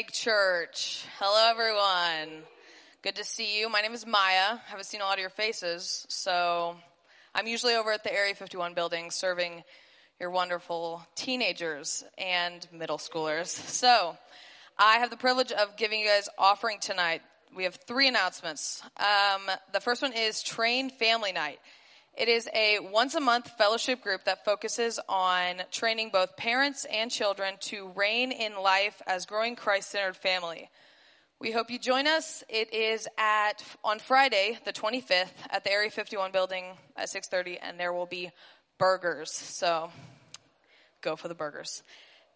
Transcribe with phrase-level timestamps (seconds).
[0.00, 1.04] Lake Church.
[1.18, 2.42] Hello, everyone.
[3.02, 3.68] Good to see you.
[3.68, 4.54] My name is Maya.
[4.54, 6.74] I haven't seen a lot of your faces, so
[7.34, 9.62] I'm usually over at the Area 51 building serving
[10.18, 13.48] your wonderful teenagers and middle schoolers.
[13.48, 14.16] So
[14.78, 17.20] I have the privilege of giving you guys offering tonight.
[17.54, 18.82] We have three announcements.
[18.96, 21.58] Um, the first one is Train Family Night.
[22.16, 27.10] It is a once a month fellowship group that focuses on training both parents and
[27.10, 30.68] children to reign in life as growing Christ centered family.
[31.38, 32.44] We hope you join us.
[32.50, 37.80] It is at on Friday, the 25th, at the Area 51 building at 6:30, and
[37.80, 38.30] there will be
[38.76, 39.32] burgers.
[39.32, 39.90] So
[41.00, 41.82] go for the burgers.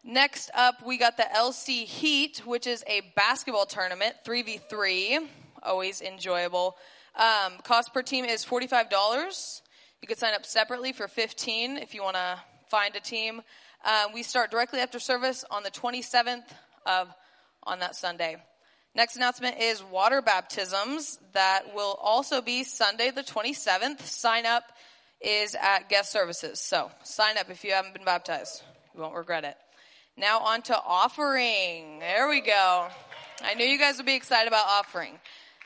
[0.02, 5.28] Next up, we got the LC Heat, which is a basketball tournament, 3v3,
[5.62, 6.76] always enjoyable.
[7.14, 9.62] Um, cost per team is $45.
[10.04, 13.40] You could sign up separately for 15 if you want to find a team.
[13.82, 16.44] Uh, we start directly after service on the 27th
[16.84, 17.08] of
[17.62, 18.36] on that Sunday.
[18.94, 24.02] Next announcement is water baptisms that will also be Sunday the 27th.
[24.02, 24.64] Sign up
[25.22, 26.60] is at guest services.
[26.60, 28.62] So sign up if you haven't been baptized.
[28.94, 29.56] You won't regret it.
[30.18, 32.00] Now on to offering.
[32.00, 32.88] There we go.
[33.42, 35.18] I knew you guys would be excited about offering.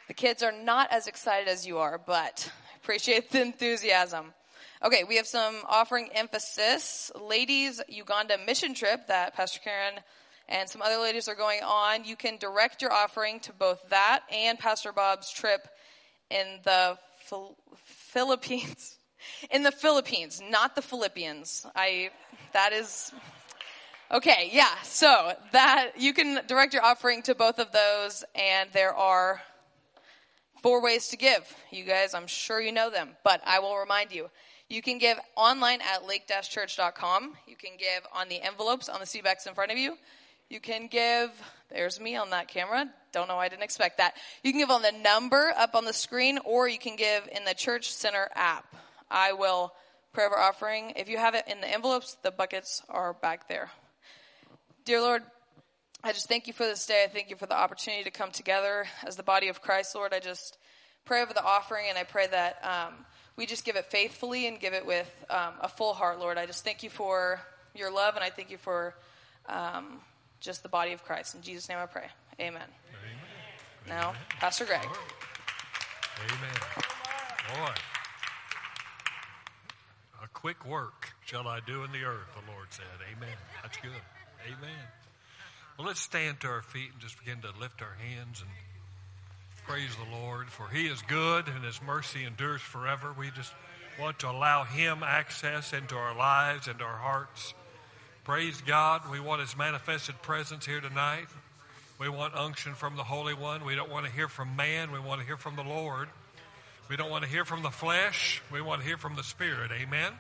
[0.07, 2.49] The kids are not as excited as you are, but
[2.89, 4.33] Appreciate the enthusiasm.
[4.83, 7.13] Okay, we have some offering emphasis.
[7.21, 10.01] Ladies Uganda mission trip that Pastor Karen
[10.49, 12.07] and some other ladies are going on.
[12.07, 15.69] You can direct your offering to both that and Pastor Bob's trip
[16.31, 16.97] in the
[17.85, 18.97] Philippines.
[19.51, 21.67] In the Philippines, not the Philippians.
[21.77, 22.11] I,
[22.53, 23.13] that is,
[24.11, 24.81] okay, yeah.
[24.85, 29.43] So that, you can direct your offering to both of those and there are
[30.63, 31.55] Four ways to give.
[31.71, 34.29] You guys, I'm sure you know them, but I will remind you.
[34.69, 37.37] You can give online at lake-church.com.
[37.47, 39.97] You can give on the envelopes on the seatbacks in front of you.
[40.51, 41.31] You can give,
[41.71, 42.91] there's me on that camera.
[43.13, 44.15] Don't know why I didn't expect that.
[44.43, 47.45] You can give on the number up on the screen, or you can give in
[47.45, 48.75] the Church Center app.
[49.11, 49.73] I will
[50.13, 50.93] pray over offering.
[50.97, 53.71] If you have it in the envelopes, the buckets are back there.
[54.85, 55.23] Dear Lord,
[56.05, 57.05] I just thank you for this day.
[57.05, 60.15] I thank you for the opportunity to come together as the body of Christ, Lord.
[60.15, 60.57] I just
[61.05, 62.95] pray over the offering and I pray that um,
[63.37, 66.39] we just give it faithfully and give it with um, a full heart, Lord.
[66.39, 67.41] I just thank you for
[67.75, 68.95] your love and I thank you for
[69.49, 70.01] um,
[70.39, 71.35] just the body of Christ.
[71.35, 72.07] In Jesus' name I pray.
[72.41, 72.63] Amen.
[72.63, 73.19] Amen.
[73.89, 74.21] Now, Amen.
[74.39, 74.85] Pastor Greg.
[74.85, 76.55] Amen.
[77.55, 77.73] Boy.
[80.23, 82.87] A quick work shall I do in the earth, the Lord said.
[83.17, 83.37] Amen.
[83.63, 83.91] That's good.
[84.47, 84.87] Amen.
[85.79, 88.51] Well, let's stand to our feet and just begin to lift our hands and
[89.69, 93.15] praise the Lord, for He is good and His mercy endures forever.
[93.17, 93.55] We just
[94.01, 97.55] want to allow Him access into our lives and our hearts.
[98.25, 99.03] Praise God.
[99.09, 101.29] We want His manifested presence here tonight.
[102.01, 103.65] We want unction from the Holy One.
[103.65, 104.91] We don't want to hear from man.
[104.91, 106.09] We want to hear from the Lord.
[106.89, 108.43] We don't want to hear from the flesh.
[108.51, 109.71] We want to hear from the Spirit.
[109.73, 110.13] Amen.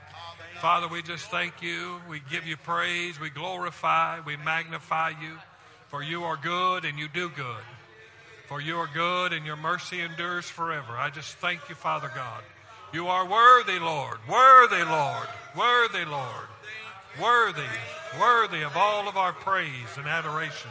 [0.60, 2.00] Father, we just thank you.
[2.08, 3.18] We give you praise.
[3.18, 4.20] We glorify.
[4.20, 5.38] We magnify you.
[5.88, 7.64] For you are good and you do good.
[8.48, 10.96] For you are good and your mercy endures forever.
[10.96, 12.42] I just thank you, Father God.
[12.92, 14.18] You are worthy, Lord.
[14.28, 15.28] Worthy, Lord.
[15.56, 16.48] Worthy, Lord.
[17.20, 17.62] Worthy,
[18.20, 20.70] worthy of all of our praise and adoration.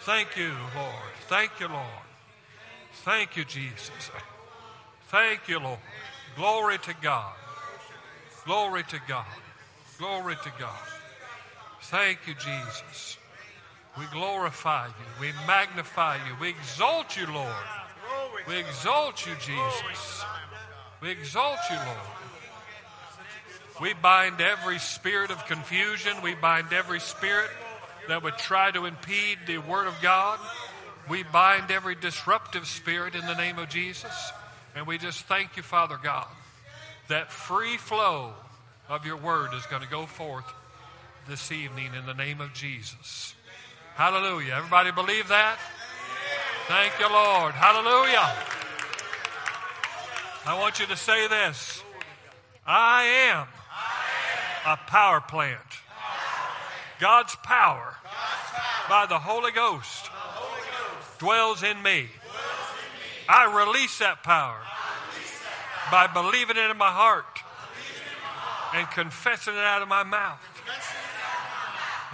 [0.00, 1.12] Thank you, Lord.
[1.26, 1.86] Thank you, Lord.
[3.04, 4.10] Thank you, Jesus.
[5.12, 5.78] Thank you, Lord.
[6.36, 7.34] Glory to God.
[8.46, 9.26] Glory to God.
[9.98, 10.80] Glory to God.
[11.82, 13.18] Thank you, Jesus.
[13.98, 14.92] We glorify you.
[15.20, 16.34] We magnify you.
[16.40, 17.52] We exalt you, Lord.
[18.48, 20.24] We exalt you, Jesus.
[21.02, 21.98] We exalt you, Lord.
[23.82, 26.14] We bind every spirit of confusion.
[26.22, 27.50] We bind every spirit
[28.08, 30.38] that would try to impede the Word of God.
[31.10, 34.32] We bind every disruptive spirit in the name of Jesus.
[34.74, 36.28] And we just thank you, Father God,
[37.08, 38.32] that free flow
[38.88, 40.50] of your Word is going to go forth
[41.28, 43.34] this evening in the name of Jesus.
[43.94, 44.54] Hallelujah.
[44.56, 45.58] Everybody believe that?
[46.68, 47.52] Thank you, Lord.
[47.52, 48.32] Hallelujah.
[50.46, 51.82] I want you to say this
[52.66, 53.46] I am
[54.66, 55.58] a power plant.
[56.98, 57.96] God's power
[58.88, 60.10] by the Holy Ghost
[61.18, 62.08] dwells in me.
[63.34, 64.60] I release that power
[65.90, 67.24] by believing it in my heart
[68.74, 70.38] and confessing it out of my mouth.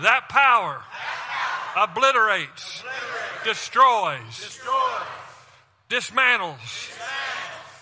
[0.03, 0.81] That power
[1.77, 2.85] obliterates,
[3.45, 4.61] destroys,
[5.91, 6.93] dismantles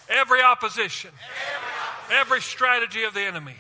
[0.09, 1.11] every opposition,
[2.11, 3.57] every strategy of the enemy,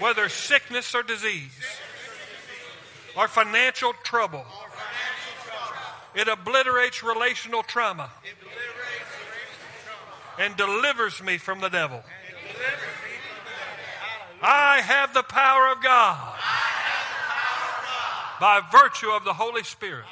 [0.00, 1.52] whether sickness or disease
[3.16, 4.44] or financial trouble.
[6.16, 8.10] It obliterates relational trauma
[10.38, 12.02] and delivers me from the devil.
[14.42, 16.34] I have the power of God
[18.40, 20.06] by virtue of the Holy Spirit.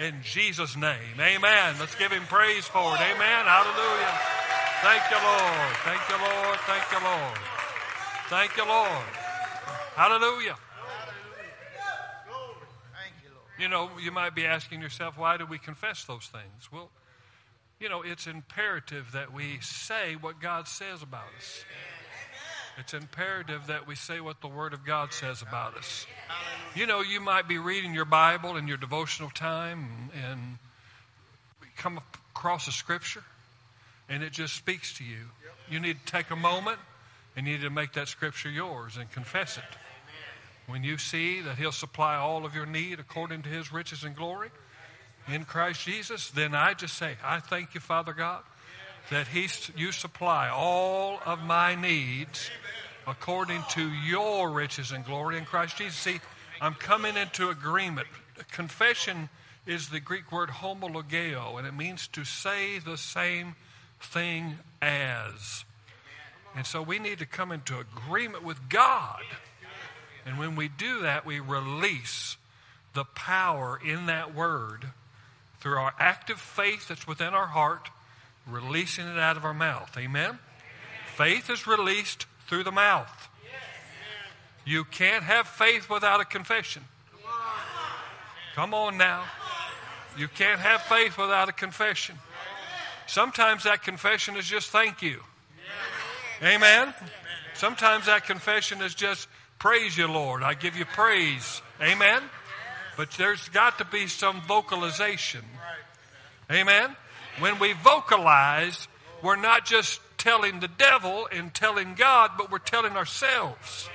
[0.00, 1.20] In Jesus' name.
[1.20, 1.76] Amen.
[1.78, 3.00] Let's give him praise for it.
[3.00, 3.44] Amen.
[3.44, 4.20] Hallelujah.
[4.82, 5.76] Thank you, Lord.
[5.84, 6.58] Thank you, Lord.
[6.64, 7.38] Thank you, Lord.
[8.28, 9.06] Thank you, Lord.
[9.94, 10.56] Hallelujah.
[13.58, 16.70] You know, you might be asking yourself, why do we confess those things?
[16.72, 16.90] Well,
[17.80, 21.64] you know, it's imperative that we say what God says about us.
[22.78, 26.06] It's imperative that we say what the Word of God says about us.
[26.74, 30.58] You know, you might be reading your Bible in your devotional time and
[31.76, 31.98] come
[32.34, 33.22] across a scripture
[34.08, 35.30] and it just speaks to you.
[35.70, 36.78] You need to take a moment
[37.34, 39.64] and you need to make that scripture yours and confess it.
[40.66, 44.16] When you see that He'll supply all of your need according to His riches and
[44.16, 44.50] glory
[45.28, 48.42] in Christ Jesus, then I just say, I thank you, Father God,
[49.10, 52.50] that he, you supply all of my needs
[53.06, 55.96] according to your riches and glory in Christ Jesus.
[55.96, 56.20] See,
[56.60, 58.08] I'm coming into agreement.
[58.50, 59.28] Confession
[59.66, 63.54] is the Greek word homologeo, and it means to say the same
[64.00, 65.64] thing as.
[66.54, 69.22] And so we need to come into agreement with God.
[70.26, 72.36] And when we do that, we release
[72.94, 74.86] the power in that word
[75.60, 77.88] through our active faith that's within our heart,
[78.46, 79.96] releasing it out of our mouth.
[79.96, 80.38] Amen?
[81.14, 83.28] Faith is released through the mouth.
[84.64, 86.82] You can't have faith without a confession.
[88.56, 89.22] Come on now.
[90.18, 92.16] You can't have faith without a confession.
[93.06, 95.20] Sometimes that confession is just thank you.
[96.42, 96.92] Amen.
[97.54, 100.42] Sometimes that confession is just praise you, Lord.
[100.42, 101.62] I give you praise.
[101.80, 102.22] Amen.
[102.96, 105.44] But there's got to be some vocalization.
[106.50, 106.96] Amen.
[107.38, 108.88] When we vocalize,
[109.22, 113.88] we're not just telling the devil and telling God, but we're telling ourselves.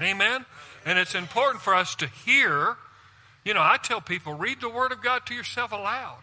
[0.00, 0.46] Amen.
[0.86, 2.76] And it's important for us to hear.
[3.44, 6.20] You know, I tell people, read the Word of God to yourself aloud.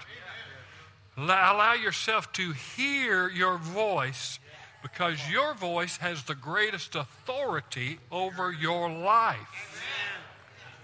[1.18, 4.39] Allow yourself to hear your voice
[4.82, 9.84] because your voice has the greatest authority over your life.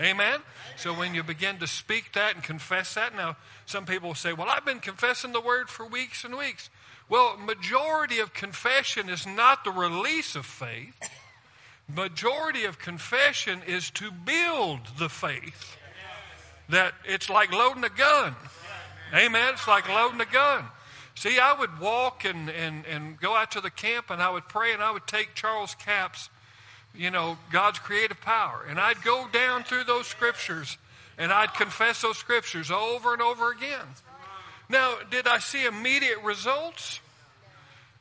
[0.02, 0.40] Amen?
[0.76, 4.34] So when you begin to speak that and confess that, now some people will say,
[4.34, 6.70] Well, I've been confessing the word for weeks and weeks.
[7.08, 11.10] Well, majority of confession is not the release of faith.
[11.88, 15.78] Majority of confession is to build the faith.
[16.70, 18.36] That it's like loading a gun.
[19.14, 19.54] Amen.
[19.54, 20.66] It's like loading a gun.
[21.16, 24.48] See, I would walk and, and, and go out to the camp and I would
[24.50, 26.30] pray and I would take Charles Capps,
[26.94, 28.66] you know, God's creative power.
[28.70, 30.78] And I'd go down through those scriptures
[31.18, 33.86] and I'd confess those scriptures over and over again.
[34.68, 37.00] Now, did I see immediate results?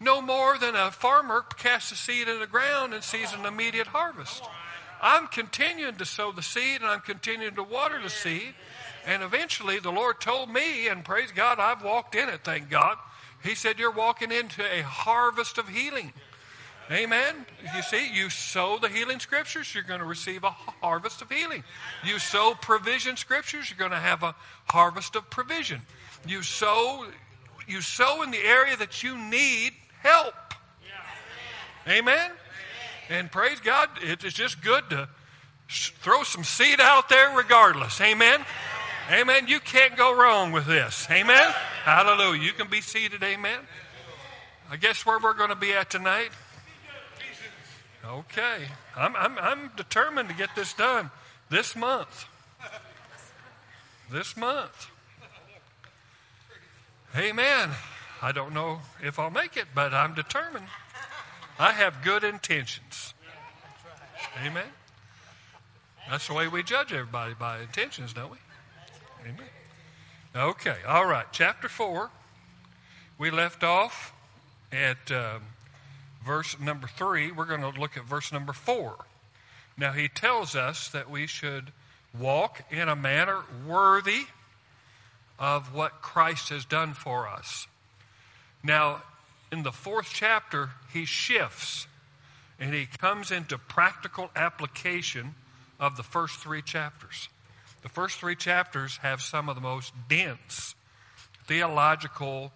[0.00, 3.86] No more than a farmer casts a seed in the ground and sees an immediate
[3.86, 4.42] harvest.
[5.00, 8.54] I'm continuing to sow the seed and I'm continuing to water the seed.
[9.06, 12.96] And eventually the Lord told me, and praise God, I've walked in it, thank God.
[13.42, 16.12] He said, You're walking into a harvest of healing.
[16.90, 17.46] Amen.
[17.74, 21.64] You see, you sow the healing scriptures, you're going to receive a harvest of healing.
[22.04, 24.34] You sow provision scriptures, you're going to have a
[24.68, 25.80] harvest of provision.
[26.26, 27.06] You sow,
[27.66, 30.34] you sow in the area that you need help.
[31.88, 32.30] Amen.
[33.10, 35.08] And praise God, it's just good to
[35.68, 38.00] throw some seed out there regardless.
[38.00, 38.40] Amen.
[39.10, 39.48] Amen.
[39.48, 41.06] You can't go wrong with this.
[41.10, 41.52] Amen.
[41.84, 42.42] Hallelujah.
[42.42, 43.22] You can be seated.
[43.22, 43.60] Amen.
[44.70, 46.30] I guess where we're going to be at tonight.
[48.04, 48.68] Okay.
[48.96, 51.10] I'm, I'm, I'm determined to get this done
[51.50, 52.26] this month.
[54.10, 54.90] This month.
[57.16, 57.70] Amen.
[58.22, 60.66] I don't know if I'll make it, but I'm determined.
[61.58, 63.14] I have good intentions.
[64.44, 64.66] Amen.
[66.10, 68.38] That's the way we judge everybody by intentions, don't we?
[69.24, 69.46] Amen.
[70.36, 71.24] Okay, all right.
[71.32, 72.10] Chapter 4.
[73.16, 74.12] We left off
[74.70, 75.42] at um,
[76.22, 77.32] verse number 3.
[77.32, 78.96] We're going to look at verse number 4.
[79.78, 81.72] Now, he tells us that we should
[82.18, 84.26] walk in a manner worthy
[85.38, 87.66] of what Christ has done for us.
[88.62, 89.02] Now,
[89.50, 91.86] in the fourth chapter, he shifts
[92.60, 95.34] and he comes into practical application
[95.80, 97.28] of the first three chapters.
[97.84, 100.74] The first three chapters have some of the most dense
[101.46, 102.50] theological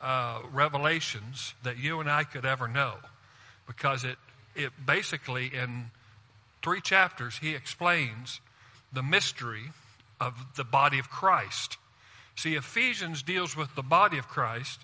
[0.00, 2.94] uh, revelations that you and I could ever know
[3.66, 4.16] because it,
[4.56, 5.90] it basically, in
[6.62, 8.40] three chapters, he explains
[8.90, 9.70] the mystery
[10.18, 11.76] of the body of Christ.
[12.34, 14.80] See, Ephesians deals with the body of Christ,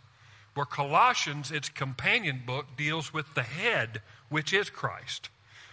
[0.52, 5.30] where Colossians, its companion book, deals with the head, which is Christ.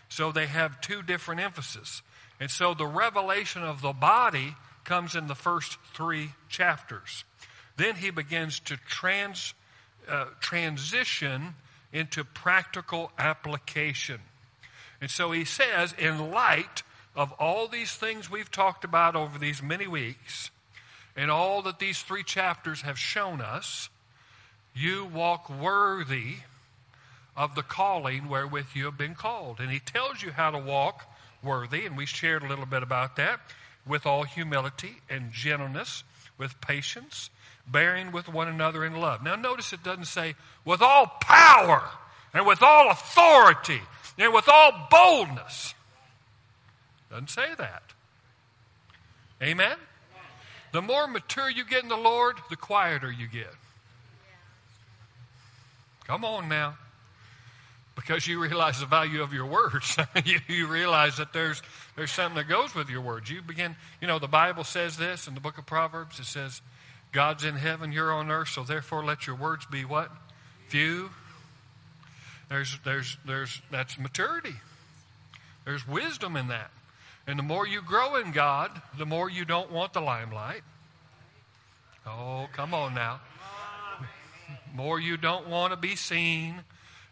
[0.08, 2.02] So they have two different emphases.
[2.40, 7.24] And so the revelation of the body comes in the first three chapters.
[7.78, 9.54] Then he begins to trans,
[10.08, 11.56] uh, transition
[11.92, 14.20] into practical application.
[15.00, 16.84] And so he says, in light
[17.16, 20.50] of all these things we've talked about over these many weeks,
[21.16, 23.90] and all that these three chapters have shown us,
[24.76, 26.38] you walk worthy
[27.36, 29.60] of the calling wherewith you have been called.
[29.60, 31.13] And he tells you how to walk
[31.44, 33.40] worthy, and we shared a little bit about that,
[33.86, 36.04] with all humility and gentleness,
[36.38, 37.30] with patience,
[37.68, 39.24] bearing with one another in love.
[39.24, 40.36] Now, notice it doesn't say
[40.66, 41.84] with all power
[42.34, 43.82] and with all authority
[44.18, 45.74] and with all boldness.
[47.10, 47.84] Doesn't say that.
[49.42, 49.78] Amen?
[50.72, 53.54] The more mature you get in the Lord, the quieter you get.
[56.06, 56.76] Come on now.
[57.96, 59.98] Because you realize the value of your words.
[60.26, 61.62] you, you, realize that there's,
[61.96, 63.30] there's something that goes with your words.
[63.30, 66.20] You begin, you know, the Bible says this in the book of Proverbs.
[66.20, 66.62] It says,
[67.12, 70.10] God's in heaven, you're on earth, so therefore let your words be what?
[70.70, 71.12] Few.
[72.50, 74.56] There's, there's, there's, that's maturity.
[75.66, 76.72] There's wisdom in that.
[77.28, 80.64] And the more you grow in God, the more you don't want the limelight.
[82.06, 83.22] Oh, come on now.
[84.76, 86.56] More you don't want to be seen.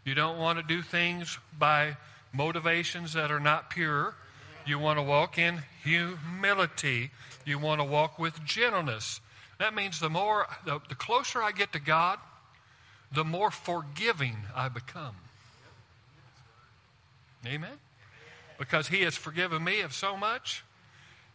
[0.04, 1.96] You don't want to do things by
[2.32, 4.14] motivations that are not pure.
[4.66, 7.10] You want to walk in humility.
[7.44, 9.20] You want to walk with gentleness.
[9.58, 12.18] That means the more, the, the closer I get to God,
[13.12, 15.14] the more forgiving I become.
[17.46, 17.78] Amen?
[18.62, 20.62] because He has forgiven me of so much.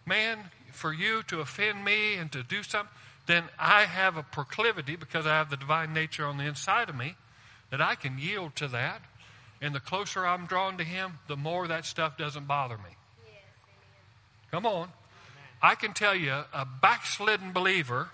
[0.05, 0.39] Man,
[0.71, 2.89] for you to offend me and to do something,
[3.25, 6.95] then I have a proclivity because I have the divine nature on the inside of
[6.95, 7.15] me
[7.69, 9.01] that I can yield to that.
[9.61, 12.95] And the closer I'm drawn to Him, the more that stuff doesn't bother me.
[13.25, 13.35] Yes,
[14.51, 14.89] Come on.
[15.61, 18.09] I can tell you, a backslidden believer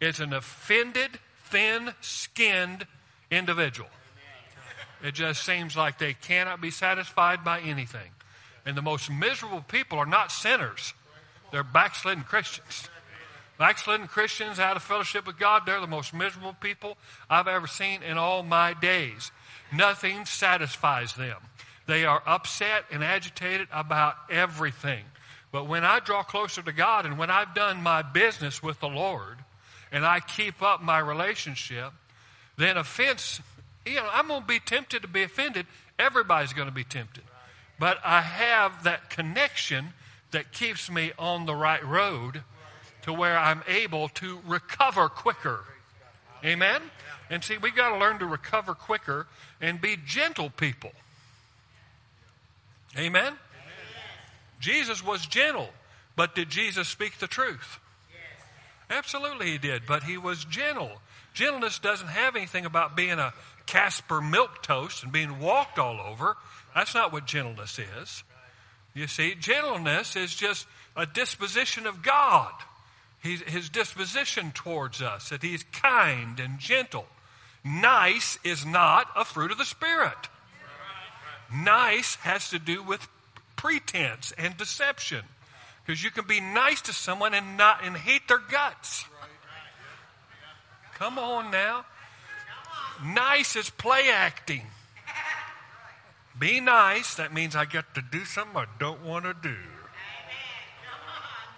[0.00, 2.86] is an offended, thin skinned
[3.30, 3.90] individual.
[5.02, 8.10] It just seems like they cannot be satisfied by anything.
[8.66, 10.94] And the most miserable people are not sinners,
[11.50, 12.88] they're backslidden Christians.
[13.60, 16.96] Backslidden Christians out of fellowship with God, they're the most miserable people
[17.28, 19.30] I've ever seen in all my days.
[19.72, 21.36] Nothing satisfies them.
[21.86, 25.04] They are upset and agitated about everything.
[25.52, 28.88] But when I draw closer to God and when I've done my business with the
[28.88, 29.38] Lord
[29.92, 31.92] and I keep up my relationship,
[32.56, 33.40] then offense,
[33.86, 35.66] you know, I'm going to be tempted to be offended.
[36.00, 37.22] Everybody's going to be tempted
[37.80, 39.94] but I have that connection
[40.32, 42.42] that keeps me on the right road
[43.02, 45.64] to where I'm able to recover quicker.
[46.44, 46.82] Amen?
[47.28, 49.26] And see, we got to learn to recover quicker
[49.60, 50.92] and be gentle people.
[52.96, 53.22] Amen?
[53.22, 53.38] Amen?
[54.58, 55.70] Jesus was gentle,
[56.16, 57.78] but did Jesus speak the truth?
[58.10, 58.98] Yes.
[58.98, 61.00] Absolutely, he did, but he was gentle.
[61.32, 63.32] Gentleness doesn't have anything about being a
[63.66, 66.36] Caspar Milquetoast and being walked all over.
[66.74, 68.24] That's not what gentleness is.
[68.94, 72.52] You see, gentleness is just a disposition of God.
[73.22, 77.06] He's, his disposition towards us, that he's kind and gentle.
[77.64, 80.28] Nice is not a fruit of the Spirit.
[81.52, 83.08] Nice has to do with
[83.56, 85.24] pretense and deception.
[85.84, 89.04] Because you can be nice to someone and not and hate their guts.
[90.94, 91.84] Come on now.
[93.04, 94.62] Nice is play acting.
[96.38, 99.56] Be nice, that means I get to do something I don't want to do.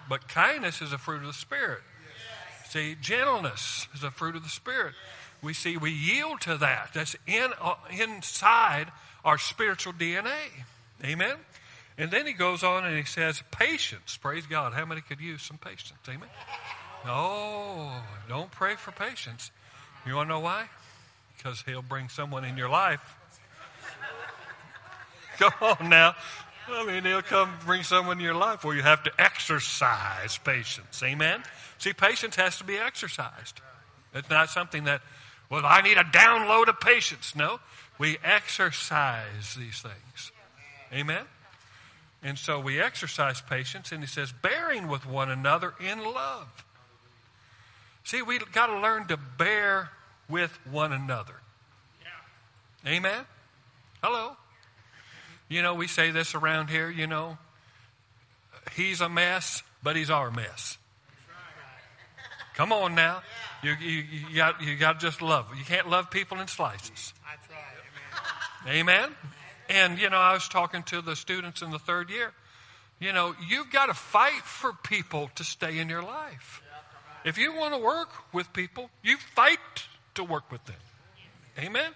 [0.09, 1.81] But kindness is a fruit of the Spirit.
[2.69, 4.95] See, gentleness is a fruit of the Spirit.
[5.43, 6.91] We see we yield to that.
[6.95, 8.87] That's in, uh, inside
[9.25, 10.65] our spiritual DNA.
[11.05, 11.37] Amen?
[11.99, 14.17] And then he goes on and he says, patience.
[14.17, 14.73] Praise God.
[14.73, 15.99] How many could use some patience?
[16.09, 16.29] Amen?
[17.05, 17.91] No,
[18.29, 19.51] don't pray for patience.
[20.07, 20.67] You want to know why?
[21.37, 23.17] Because he'll bring someone in your life.
[25.38, 26.15] Come on now.
[26.68, 31.03] I mean, he'll come bring someone in your life where you have to exercise patience.
[31.03, 31.42] Amen?
[31.79, 33.61] See, patience has to be exercised.
[34.14, 35.03] It's not something that,
[35.51, 37.35] well, I need a download of patience.
[37.35, 37.61] No,
[37.98, 40.33] we exercise these things.
[40.92, 41.25] Amen?
[42.22, 46.64] And so we exercise patience, and he says, bearing with one another in love.
[48.05, 49.90] See, we've got to learn to bear
[50.29, 51.35] with one another.
[52.87, 53.25] Amen?
[54.03, 54.37] Hello?
[55.53, 57.37] You know, we say this around here, you know,
[58.75, 60.79] he's a mess, but he's our mess.
[62.55, 63.23] Come on now.
[63.62, 65.47] You, you, you, got, you got to just love.
[65.55, 67.12] You can't love people in slices.
[68.67, 69.11] Amen?
[69.69, 72.33] And, you know, I was talking to the students in the third year.
[72.99, 76.62] You know, you've got to fight for people to stay in your life.
[77.27, 79.59] If you want to work with people, you fight
[80.15, 80.77] to work with them.
[81.59, 81.93] Amen?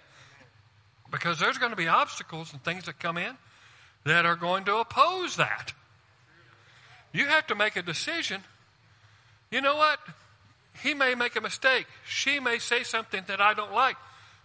[1.09, 3.35] Because there's going to be obstacles and things that come in
[4.07, 5.73] that are going to oppose that.
[7.11, 8.41] You have to make a decision.
[9.51, 9.99] You know what?
[10.81, 11.87] He may make a mistake.
[12.07, 13.97] She may say something that I don't like,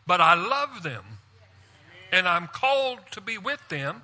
[0.04, 1.04] but I love them.
[2.10, 4.02] And I'm called to be with them.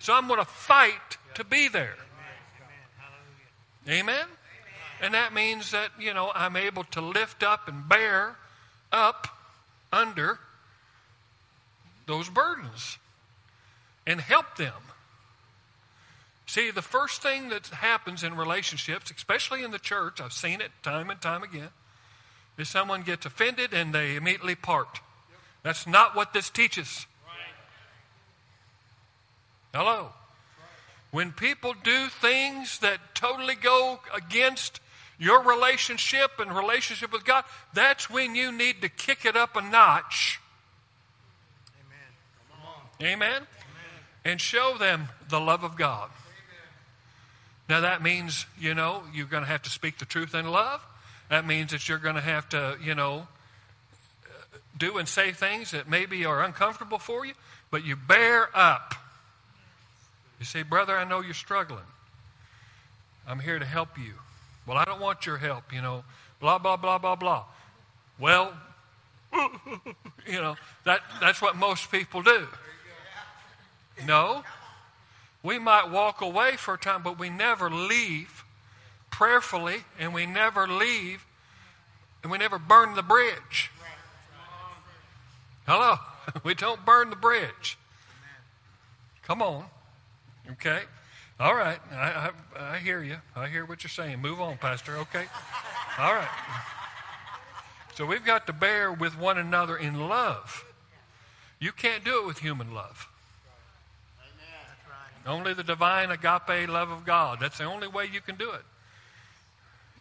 [0.00, 1.96] So I'm going to fight to be there.
[3.88, 4.26] Amen?
[5.00, 8.36] And that means that, you know, I'm able to lift up and bear
[8.90, 9.28] up
[9.92, 10.40] under
[12.06, 12.98] those burdens
[14.04, 14.72] and help them.
[16.46, 20.70] See, the first thing that happens in relationships, especially in the church, I've seen it
[20.82, 21.70] time and time again,
[22.56, 25.00] is someone gets offended and they immediately part.
[25.64, 27.06] That's not what this teaches.
[29.74, 30.10] Hello.
[31.10, 34.80] When people do things that totally go against
[35.18, 39.62] your relationship and relationship with God, that's when you need to kick it up a
[39.62, 40.40] notch.
[43.00, 43.12] Amen.
[43.12, 43.32] Amen.
[43.34, 43.46] Amen.
[44.24, 46.08] And show them the love of God.
[47.68, 50.84] Now that means, you know, you're going to have to speak the truth in love.
[51.28, 53.26] That means that you're going to have to, you know,
[54.78, 57.32] do and say things that maybe are uncomfortable for you,
[57.70, 58.94] but you bear up.
[60.38, 61.80] You say, Brother, I know you're struggling.
[63.26, 64.12] I'm here to help you.
[64.66, 66.04] Well, I don't want your help, you know,
[66.40, 67.44] blah, blah, blah, blah, blah.
[68.18, 68.52] Well,
[70.26, 72.46] you know, that, that's what most people do.
[74.06, 74.42] No.
[75.46, 78.44] We might walk away for a time, but we never leave
[79.10, 81.24] prayerfully, and we never leave,
[82.24, 83.70] and we never burn the bridge.
[85.66, 85.96] Hello?
[86.42, 87.78] We don't burn the bridge.
[89.22, 89.66] Come on.
[90.50, 90.80] Okay?
[91.38, 91.78] All right.
[91.92, 93.18] I, I, I, hear you.
[93.36, 94.20] I hear what you're saying.
[94.20, 94.96] Move on, Pastor.
[94.96, 95.26] Okay?
[96.00, 96.28] All right.
[97.94, 100.64] So we've got to bear with one another in love.
[101.60, 103.08] You can't do it with human love.
[105.26, 107.38] Only the divine agape love of God.
[107.40, 108.62] That's the only way you can do it.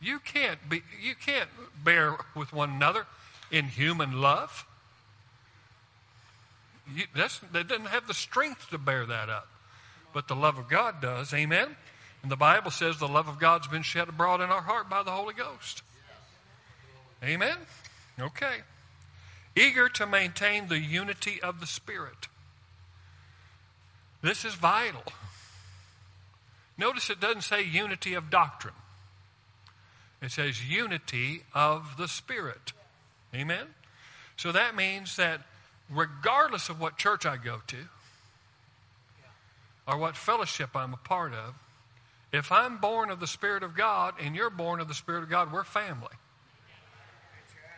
[0.02, 1.50] You can't be you can't
[1.84, 3.08] bear with one another
[3.52, 4.66] in human love.
[6.96, 9.48] You, that's, that doesn't have the strength to bear that up
[10.16, 11.34] but the love of God does.
[11.34, 11.76] Amen?
[12.24, 15.04] And the Bible says the love of God's been shed abroad in our heart by
[15.04, 15.84] the Holy Ghost.
[17.22, 17.58] Amen?
[18.18, 18.60] Okay.
[19.58, 22.30] Eager to maintain the unity of the Spirit.
[24.26, 25.04] This is vital.
[26.80, 28.74] Notice it doesn't say unity of doctrine,
[30.20, 32.74] it says unity of the Spirit.
[33.36, 33.68] Amen?
[34.36, 35.42] So that means that
[35.92, 37.78] regardless of what church I go to,
[39.88, 41.54] or what fellowship I'm a part of,
[42.32, 45.30] if I'm born of the Spirit of God and you're born of the Spirit of
[45.30, 46.16] God, we're family.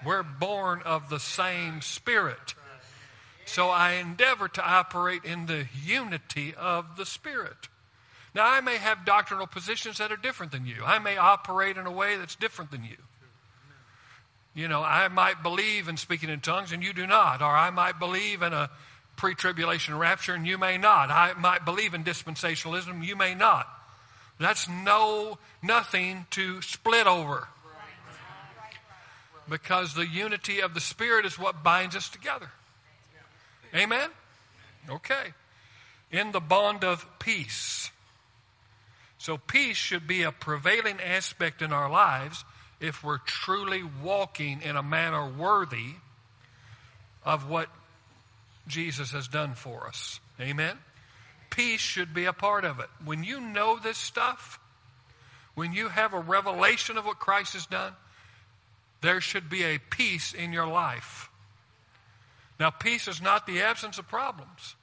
[0.05, 2.53] We're born of the same Spirit.
[3.47, 7.69] So I endeavor to operate in the unity of the Spirit.
[8.35, 10.83] Now, I may have doctrinal positions that are different than you.
[10.85, 12.97] I may operate in a way that's different than you.
[14.53, 17.69] You know, I might believe in speaking in tongues and you do not, or I
[17.69, 18.69] might believe in a
[19.15, 21.09] pre tribulation rapture and you may not.
[21.09, 23.67] I might believe in dispensationalism, you may not.
[24.39, 27.47] That's no nothing to split over.
[29.49, 32.49] Because the unity of the Spirit is what binds us together.
[33.77, 34.09] Amen?
[34.89, 35.33] Okay.
[36.11, 37.91] In the bond of peace.
[39.19, 42.45] So, peace should be a prevailing aspect in our lives
[42.79, 45.95] if we're truly walking in a manner worthy
[47.25, 47.67] of what
[48.67, 50.19] Jesus has done for us.
[50.39, 50.77] Amen?
[51.49, 52.87] Peace should be a part of it.
[53.03, 54.59] When you know this stuff,
[55.55, 57.93] when you have a revelation of what Christ has done,
[59.01, 61.26] there should be a peace in your life.
[62.59, 64.75] Now, peace is not the absence of problems.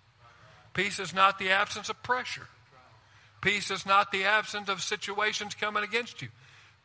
[0.75, 2.47] Peace is not the absence of pressure.
[3.41, 6.29] Peace is not the absence of situations coming against you.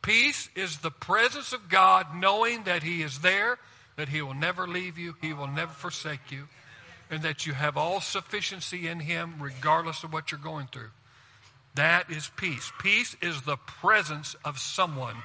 [0.02, 3.58] Peace is the presence of God knowing that He is there,
[3.96, 6.48] that He will never leave you, He will never forsake you,
[7.10, 10.90] and that you have all sufficiency in Him regardless of what you're going through.
[11.74, 12.72] That is peace.
[12.80, 15.16] Peace is the presence of someone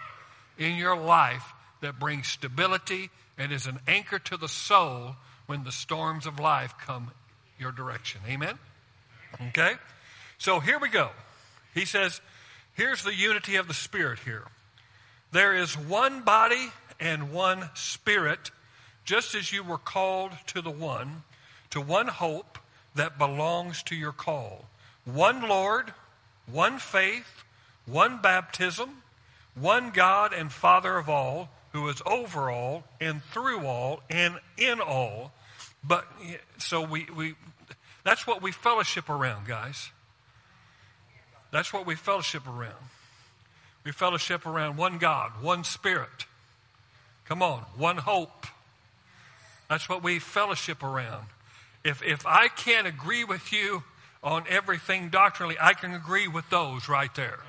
[0.58, 5.72] in your life that brings stability and is an anchor to the soul when the
[5.72, 7.12] storms of life come
[7.60, 8.22] your direction.
[8.28, 8.58] Amen?
[9.50, 9.74] Okay?
[10.38, 11.10] So here we go.
[11.74, 12.22] He says,
[12.74, 14.46] here's the unity of the Spirit here.
[15.32, 18.52] There is one body and one Spirit,
[19.04, 21.24] just as you were called to the one,
[21.72, 22.58] to one hope
[22.96, 24.66] that belongs to your call.
[25.04, 25.94] One Lord,
[26.52, 27.44] one faith,
[27.86, 29.02] one baptism,
[29.54, 34.80] one God and Father of all who is over all and through all and in
[34.80, 35.34] all.
[35.84, 36.08] But
[36.58, 37.36] so we, we
[38.06, 39.90] that's what we fellowship around, guys.
[41.52, 42.80] That's what we fellowship around.
[43.84, 46.26] We fellowship around one God, one Spirit.
[47.26, 48.48] Come on, one hope.
[49.70, 51.26] That's what we fellowship around.
[51.84, 53.84] If, if I can't agree with you
[54.24, 57.40] on everything doctrinally, I can agree with those right there.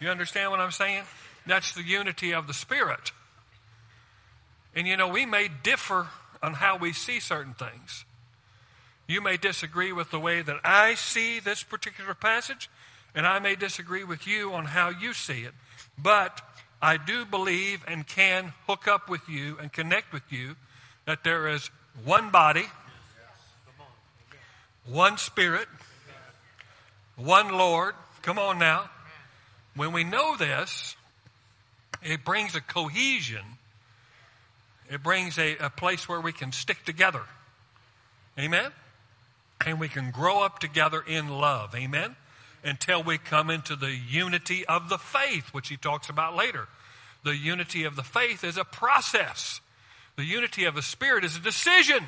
[0.00, 1.02] You understand what I'm saying?
[1.46, 3.12] That's the unity of the Spirit.
[4.74, 6.08] And you know, we may differ
[6.42, 8.04] on how we see certain things.
[9.06, 12.70] You may disagree with the way that I see this particular passage,
[13.14, 15.52] and I may disagree with you on how you see it.
[15.98, 16.40] But
[16.80, 20.54] I do believe and can hook up with you and connect with you
[21.06, 21.70] that there is
[22.04, 22.66] one body,
[24.86, 25.66] one spirit,
[27.16, 27.94] one Lord.
[28.22, 28.90] Come on now.
[29.74, 30.94] When we know this,
[32.02, 33.44] it brings a cohesion
[34.90, 37.22] it brings a, a place where we can stick together.
[38.38, 38.72] Amen?
[39.64, 41.74] And we can grow up together in love.
[41.74, 42.16] Amen?
[42.64, 46.66] Until we come into the unity of the faith, which he talks about later.
[47.22, 49.60] The unity of the faith is a process.
[50.16, 52.04] The unity of the Spirit is a decision.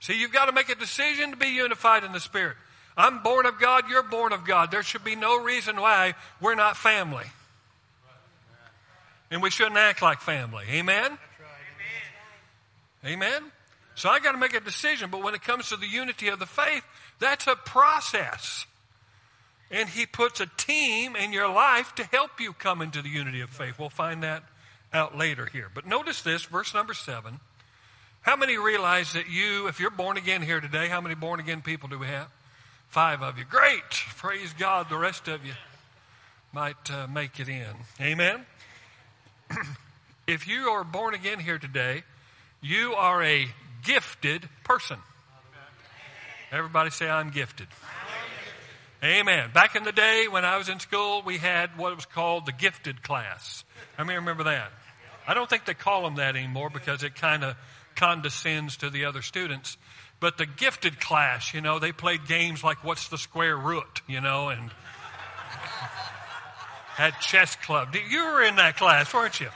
[0.00, 2.56] See, you've got to make a decision to be unified in the Spirit.
[2.96, 4.70] I'm born of God, you're born of God.
[4.70, 7.24] There should be no reason why we're not family.
[9.32, 10.66] And we shouldn't act like family.
[10.70, 11.16] Amen?
[13.04, 13.42] Amen?
[13.94, 15.10] So I got to make a decision.
[15.10, 16.84] But when it comes to the unity of the faith,
[17.18, 18.66] that's a process.
[19.70, 23.40] And He puts a team in your life to help you come into the unity
[23.40, 23.78] of faith.
[23.78, 24.44] We'll find that
[24.92, 25.70] out later here.
[25.74, 27.40] But notice this, verse number seven.
[28.20, 31.62] How many realize that you, if you're born again here today, how many born again
[31.62, 32.28] people do we have?
[32.88, 33.44] Five of you.
[33.48, 33.90] Great.
[34.18, 34.90] Praise God.
[34.90, 35.54] The rest of you
[36.52, 37.74] might uh, make it in.
[37.98, 38.44] Amen.
[40.26, 42.02] If you are born again here today,
[42.60, 43.46] you are a
[43.84, 44.98] gifted person.
[46.50, 47.68] Everybody say, I'm gifted.
[49.02, 49.50] Amen.
[49.52, 52.52] Back in the day when I was in school, we had what was called the
[52.52, 53.64] gifted class.
[53.96, 54.70] How many remember that?
[55.26, 57.56] I don't think they call them that anymore because it kind of
[57.96, 59.76] condescends to the other students.
[60.20, 64.20] But the gifted class, you know, they played games like what's the square root, you
[64.20, 64.70] know, and
[66.94, 67.94] had chess club.
[67.94, 69.48] You were in that class, weren't you?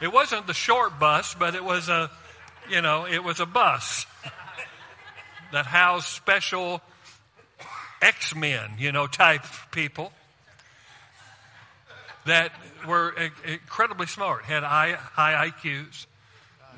[0.00, 2.10] It wasn't the short bus, but it was a,
[2.70, 4.06] you know, it was a bus
[5.52, 6.80] that housed special
[8.00, 10.12] X-Men, you know, type people
[12.26, 12.52] that
[12.86, 16.06] were incredibly smart, had high, high IQs,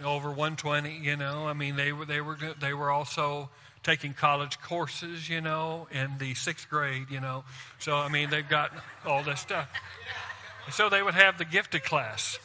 [0.05, 1.46] over 120, you know.
[1.46, 3.50] I mean, they were, they were, they were also
[3.82, 7.44] taking college courses, you know, in the sixth grade, you know.
[7.78, 8.72] So, I mean, they've got
[9.06, 9.70] all this stuff.
[10.70, 12.38] So they would have the gifted class.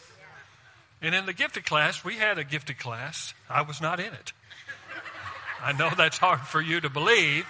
[1.02, 3.34] And in the gifted class, we had a gifted class.
[3.50, 4.34] I was not in it.
[5.62, 7.46] I know that's hard for you to believe,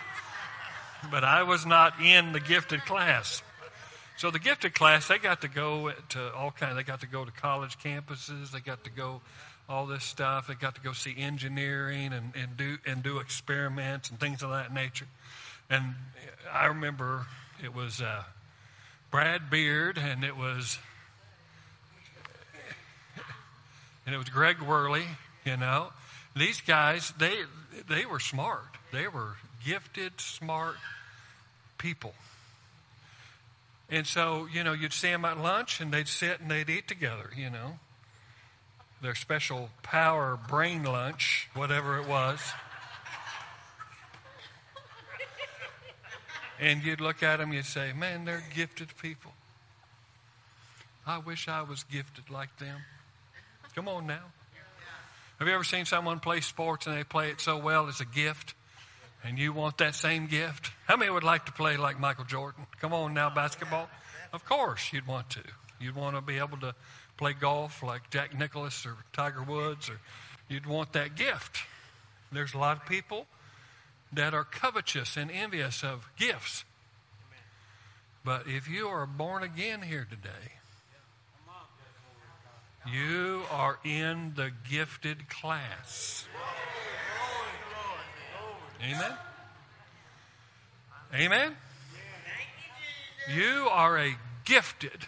[1.11, 3.43] but I was not in the gifted class.
[4.17, 6.77] So the gifted class, they got to go to all kind.
[6.77, 8.51] They got to go to college campuses.
[8.51, 9.21] They got to go
[9.67, 10.47] all this stuff.
[10.47, 14.49] They got to go see engineering and, and do and do experiments and things of
[14.51, 15.07] that nature.
[15.69, 15.95] And
[16.51, 17.25] I remember
[17.63, 18.23] it was uh,
[19.11, 20.77] Brad Beard and it was
[24.05, 25.05] and it was Greg Worley.
[25.45, 25.91] You know,
[26.35, 27.35] these guys they
[27.87, 28.77] they were smart.
[28.91, 30.75] They were gifted, smart
[31.77, 32.13] people.
[33.89, 36.87] And so, you know, you'd see them at lunch and they'd sit and they'd eat
[36.87, 37.79] together, you know.
[39.05, 42.39] Their special power brain lunch, whatever it was.
[46.59, 49.31] And you'd look at them, you'd say, man, they're gifted people.
[51.05, 52.79] I wish I was gifted like them.
[53.75, 54.23] Come on now.
[55.37, 58.05] Have you ever seen someone play sports and they play it so well as a
[58.05, 58.55] gift?
[59.23, 60.71] And you want that same gift?
[60.87, 62.65] How many would like to play like Michael Jordan?
[62.81, 63.87] Come on now, basketball.
[64.33, 65.43] Of course, you'd want to.
[65.79, 66.73] You'd want to be able to
[67.17, 69.99] play golf like Jack Nicklaus or Tiger Woods, or
[70.49, 71.59] you'd want that gift.
[72.31, 73.25] There's a lot of people
[74.11, 76.63] that are covetous and envious of gifts.
[78.23, 80.53] But if you are born again here today,
[82.91, 86.27] you are in the gifted class.
[88.81, 89.11] Amen?
[91.13, 91.55] Amen?
[93.33, 95.07] You are a gifted.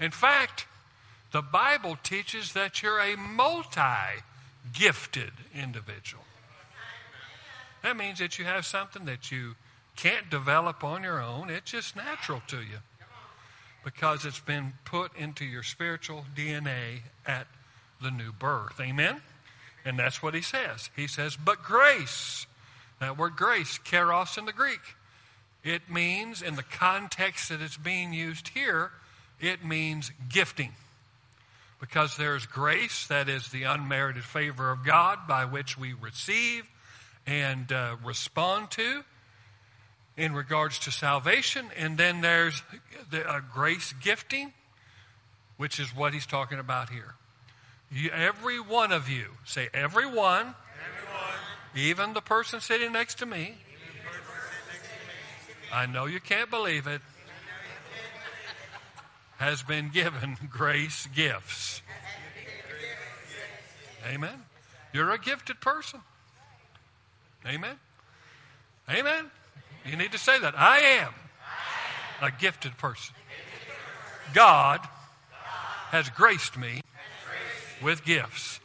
[0.00, 0.66] In fact,
[1.36, 4.22] the Bible teaches that you're a multi
[4.72, 6.24] gifted individual.
[7.82, 9.54] That means that you have something that you
[9.96, 12.78] can't develop on your own, it's just natural to you
[13.84, 17.48] because it's been put into your spiritual DNA at
[18.02, 18.80] the new birth.
[18.80, 19.20] Amen?
[19.84, 20.88] And that's what he says.
[20.96, 22.46] He says, but grace.
[22.98, 24.80] That word grace, charis in the Greek,
[25.62, 28.90] it means, in the context that it's being used here,
[29.38, 30.72] it means gifting.
[31.88, 36.68] Because there's grace, that is the unmerited favor of God by which we receive
[37.26, 39.04] and uh, respond to
[40.16, 41.66] in regards to salvation.
[41.78, 42.62] And then there's
[43.10, 44.52] the, grace gifting,
[45.58, 47.14] which is what he's talking about here.
[47.90, 50.54] You, every one of you, say every one,
[51.76, 53.54] even the person sitting next to me.
[55.72, 57.00] I know you can't believe it.
[59.38, 61.82] Has been given grace gifts.
[64.06, 64.44] Amen.
[64.92, 66.00] You're a gifted person.
[67.46, 67.76] Amen.
[68.88, 69.30] Amen.
[69.84, 70.58] You need to say that.
[70.58, 71.12] I am
[72.22, 73.14] a gifted person.
[74.32, 74.80] God
[75.90, 76.80] has graced me
[77.82, 78.60] with gifts.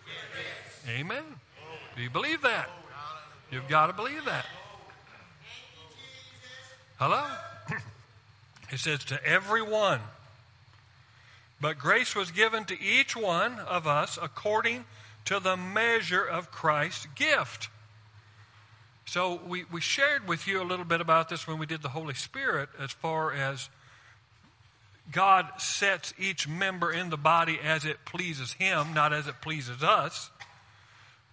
[0.87, 1.23] Amen.
[1.95, 2.69] Do you believe that?
[3.51, 4.45] You've got to believe that.
[6.97, 7.23] Hello?
[8.73, 9.99] It says to everyone.
[11.61, 14.85] But grace was given to each one of us according
[15.25, 17.69] to the measure of Christ's gift.
[19.05, 21.89] So we, we shared with you a little bit about this when we did the
[21.89, 23.69] Holy Spirit as far as
[25.11, 29.83] God sets each member in the body as it pleases Him, not as it pleases
[29.83, 30.31] us.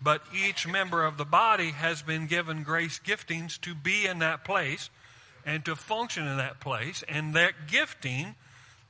[0.03, 4.45] But each member of the body has been given grace giftings to be in that
[4.45, 4.91] place
[5.47, 7.03] and to function in that place.
[7.09, 8.35] And that gifting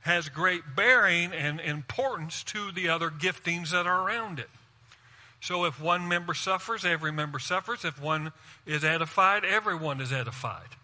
[0.01, 4.49] has great bearing and importance to the other giftings that are around it.
[5.41, 7.85] So if one member suffers, every member suffers.
[7.85, 8.33] If one
[8.65, 10.75] is edified, everyone is edified.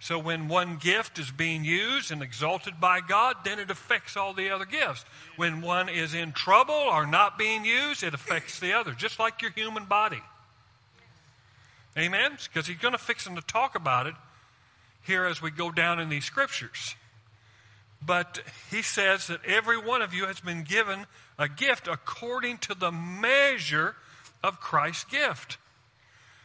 [0.00, 4.32] So when one gift is being used and exalted by God, then it affects all
[4.32, 5.04] the other gifts.
[5.36, 9.42] When one is in trouble or not being used, it affects the other, just like
[9.42, 10.22] your human body.
[11.96, 12.38] Amen?
[12.44, 14.14] Because he's going to fix them to talk about it
[15.02, 16.94] here as we go down in these scriptures.
[18.00, 21.06] But he says that every one of you has been given
[21.38, 23.96] a gift according to the measure
[24.42, 25.58] of Christ's gift.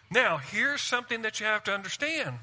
[0.09, 2.37] Now, here's something that you have to understand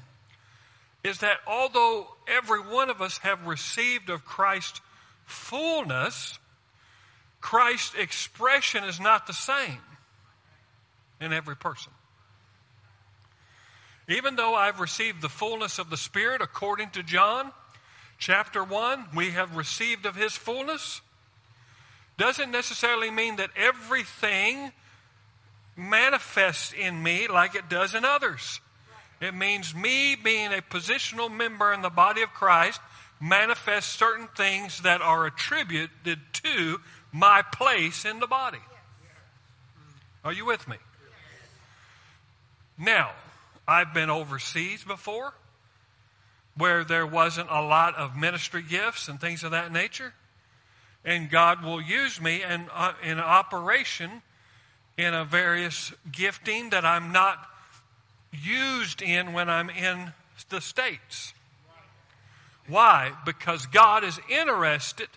[1.03, 4.81] is that although every one of us have received of Christ's
[5.25, 6.37] fullness,
[7.39, 9.79] Christ's expression is not the same
[11.19, 11.91] in every person.
[14.07, 17.51] Even though I've received the fullness of the Spirit according to John
[18.21, 21.01] chapter 1, we have received of His fullness,
[22.17, 24.71] doesn't necessarily mean that everything
[25.75, 28.61] manifests in me like it does in others.
[29.19, 32.79] It means me being a positional member in the body of Christ
[33.19, 36.79] manifests certain things that are attributed to
[37.11, 38.59] my place in the body.
[40.23, 40.77] Are you with me?
[42.77, 43.11] Now,
[43.67, 45.33] I've been overseas before
[46.61, 50.13] where there wasn't a lot of ministry gifts and things of that nature.
[51.03, 54.21] And God will use me in, uh, in operation
[54.95, 57.49] in a various gifting that I'm not
[58.31, 60.13] used in when I'm in
[60.49, 61.33] the States.
[62.67, 63.13] Why?
[63.25, 65.09] Because God is interested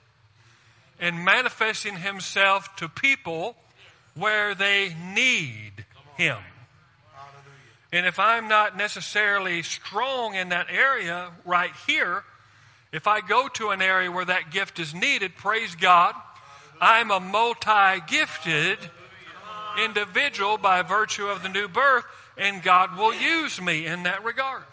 [0.99, 3.55] in manifesting Himself to people
[4.15, 5.85] where they need
[6.17, 6.39] Him.
[7.95, 12.25] And if I'm not necessarily strong in that area right here,
[12.91, 16.13] if I go to an area where that gift is needed, praise God,
[16.81, 18.79] I'm a multi gifted
[19.81, 22.05] individual by virtue of the new birth,
[22.37, 24.65] and God will use me in that regard.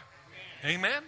[0.65, 1.03] Amen?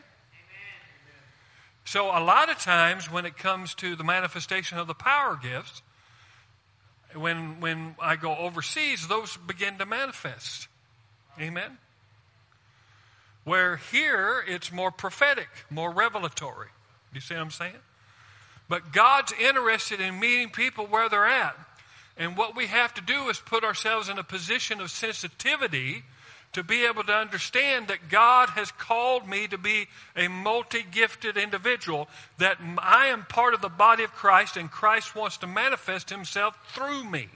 [1.84, 5.82] So, a lot of times when it comes to the manifestation of the power gifts,
[7.16, 10.68] when, when I go overseas, those begin to manifest.
[11.42, 11.80] Amen?
[13.44, 16.68] Where here it's more prophetic, more revelatory.
[17.12, 17.74] Do you see what I'm saying?
[18.70, 21.56] But God's interested in meeting people where they're at.
[22.18, 26.04] And what we have to do is put ourselves in a position of sensitivity
[26.54, 31.36] to be able to understand that God has called me to be a multi gifted
[31.36, 36.12] individual, that I am part of the body of Christ and Christ wants to manifest
[36.12, 37.28] himself through me.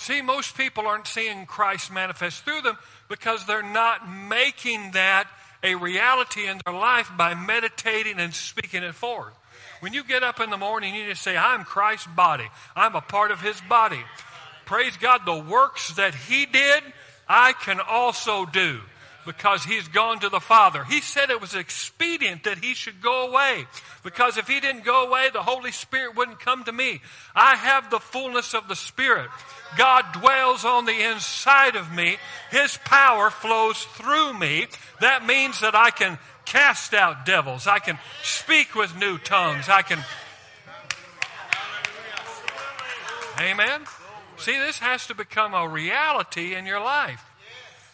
[0.00, 2.78] See, most people aren't seeing Christ manifest through them
[3.10, 5.28] because they're not making that
[5.62, 9.34] a reality in their life by meditating and speaking it forth.
[9.80, 12.48] When you get up in the morning, you just say, I'm Christ's body.
[12.74, 14.00] I'm a part of his body.
[14.64, 16.82] Praise God, the works that he did,
[17.28, 18.80] I can also do
[19.26, 20.84] because he's gone to the Father.
[20.84, 23.66] He said it was expedient that he should go away
[24.02, 27.00] because if he didn't go away, the Holy Spirit wouldn't come to me.
[27.34, 29.28] I have the fullness of the Spirit.
[29.76, 32.16] God dwells on the inside of me.
[32.50, 34.66] His power flows through me.
[35.00, 37.66] That means that I can cast out devils.
[37.66, 39.68] I can speak with new tongues.
[39.68, 39.98] I can.
[43.38, 43.82] Amen.
[44.36, 47.29] See, this has to become a reality in your life.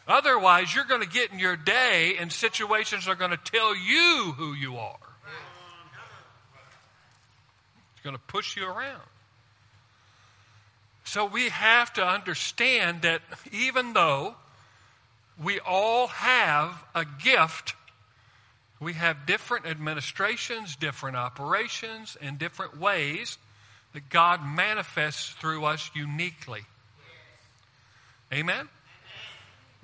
[0.09, 4.34] Otherwise, you're going to get in your day and situations are going to tell you
[4.36, 4.96] who you are.
[7.92, 9.02] It's going to push you around.
[11.04, 14.34] So we have to understand that even though
[15.42, 17.74] we all have a gift,
[18.80, 23.38] we have different administrations, different operations, and different ways
[23.92, 26.62] that God manifests through us uniquely.
[28.32, 28.68] Amen?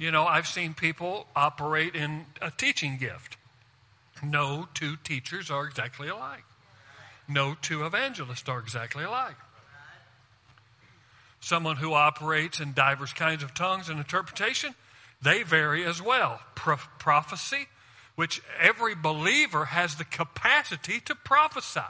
[0.03, 3.37] You know, I've seen people operate in a teaching gift.
[4.21, 6.43] No two teachers are exactly alike.
[7.29, 9.37] No two evangelists are exactly alike.
[11.39, 14.75] Someone who operates in diverse kinds of tongues and interpretation,
[15.23, 16.41] they vary as well.
[16.57, 17.69] Pro- prophecy,
[18.17, 21.81] which every believer has the capacity to prophesy.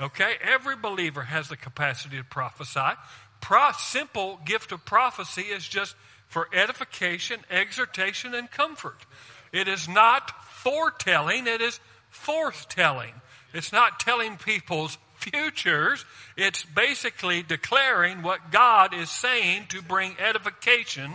[0.00, 0.34] Okay?
[0.40, 2.94] Every believer has the capacity to prophesy.
[3.40, 5.96] Pro- simple gift of prophecy is just
[6.34, 9.06] for edification, exhortation, and comfort.
[9.52, 11.78] It is not foretelling, it is
[12.12, 13.12] forthtelling.
[13.52, 16.04] It's not telling people's futures.
[16.36, 21.12] It's basically declaring what God is saying to bring edification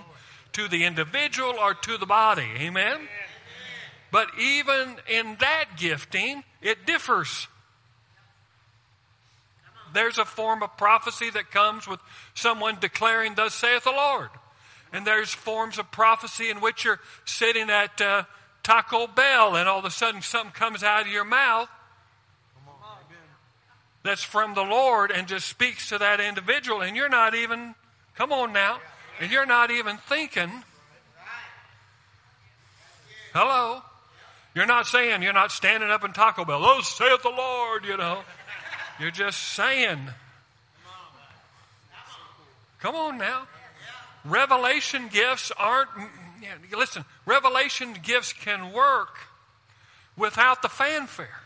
[0.53, 2.47] to the individual or to the body.
[2.57, 2.99] Amen?
[4.13, 7.49] But even in that gifting, it differs.
[9.93, 11.99] There's a form of prophecy that comes with
[12.35, 14.29] someone declaring, Thus saith the Lord.
[14.91, 18.23] And there's forms of prophecy in which you're sitting at uh,
[18.63, 21.69] Taco Bell and all of a sudden something comes out of your mouth
[24.03, 27.75] that's from the Lord and just speaks to that individual, and you're not even,
[28.15, 28.79] come on now,
[29.19, 30.63] and you're not even thinking.
[33.33, 33.81] Hello?
[34.55, 37.97] You're not saying, you're not standing up in Taco Bell, oh, saith the Lord, you
[37.97, 38.21] know.
[38.99, 39.99] You're just saying.
[42.79, 43.47] Come on now.
[44.25, 45.89] Revelation gifts aren't,
[46.71, 49.17] listen, revelation gifts can work
[50.17, 51.39] without the fanfare.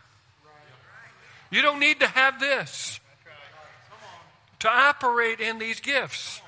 [1.52, 3.00] You don't need to have this
[4.60, 6.42] to operate in these gifts.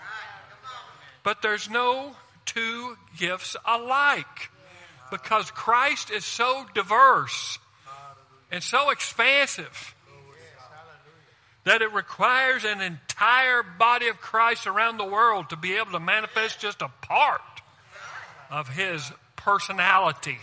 [1.23, 2.15] But there's no
[2.45, 4.51] two gifts alike
[5.11, 7.59] because Christ is so diverse
[8.51, 9.94] and so expansive
[11.65, 15.99] that it requires an entire body of Christ around the world to be able to
[15.99, 17.41] manifest just a part
[18.49, 20.37] of his personality.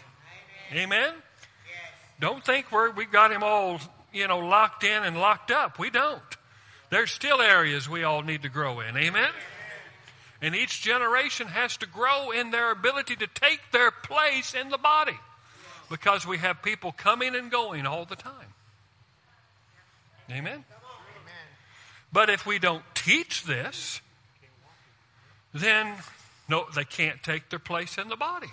[0.72, 1.12] Amen?
[2.20, 3.80] Don't think we're, we got him all,
[4.12, 5.78] you know, locked in and locked up.
[5.78, 6.20] We don't.
[6.90, 8.96] There's still areas we all need to grow in.
[8.96, 9.30] Amen?
[10.42, 14.78] And each generation has to grow in their ability to take their place in the
[14.78, 15.18] body
[15.88, 18.32] because we have people coming and going all the time.
[20.30, 20.64] Amen?
[22.12, 24.00] But if we don't teach this,
[25.54, 25.94] then
[26.48, 28.50] no, they can't take their place in the body.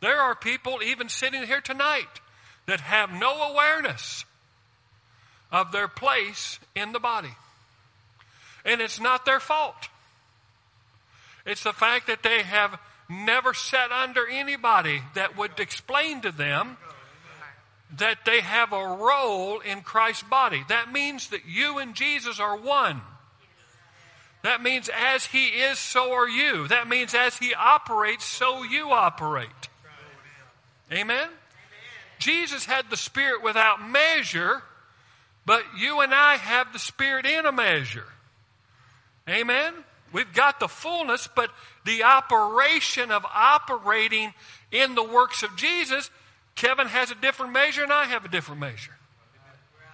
[0.00, 2.08] There are people even sitting here tonight
[2.66, 4.24] that have no awareness
[5.52, 7.34] of their place in the body.
[8.64, 9.88] And it's not their fault.
[11.46, 12.78] It's the fact that they have
[13.08, 16.76] never sat under anybody that would explain to them
[17.98, 20.62] that they have a role in Christ's body.
[20.68, 23.00] That means that you and Jesus are one.
[24.42, 26.68] That means as He is, so are you.
[26.68, 29.48] That means as He operates, so you operate.
[30.92, 31.28] Amen?
[32.18, 34.62] Jesus had the Spirit without measure,
[35.46, 38.06] but you and I have the Spirit in a measure.
[39.28, 39.74] Amen?
[40.12, 41.50] We've got the fullness, but
[41.84, 44.34] the operation of operating
[44.72, 46.10] in the works of Jesus,
[46.60, 48.92] Kevin has a different measure and I have a different measure.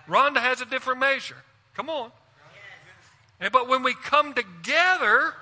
[0.08, 1.36] Rhonda has a different measure.
[1.76, 2.10] Come on.
[3.38, 5.32] And, but when we come together,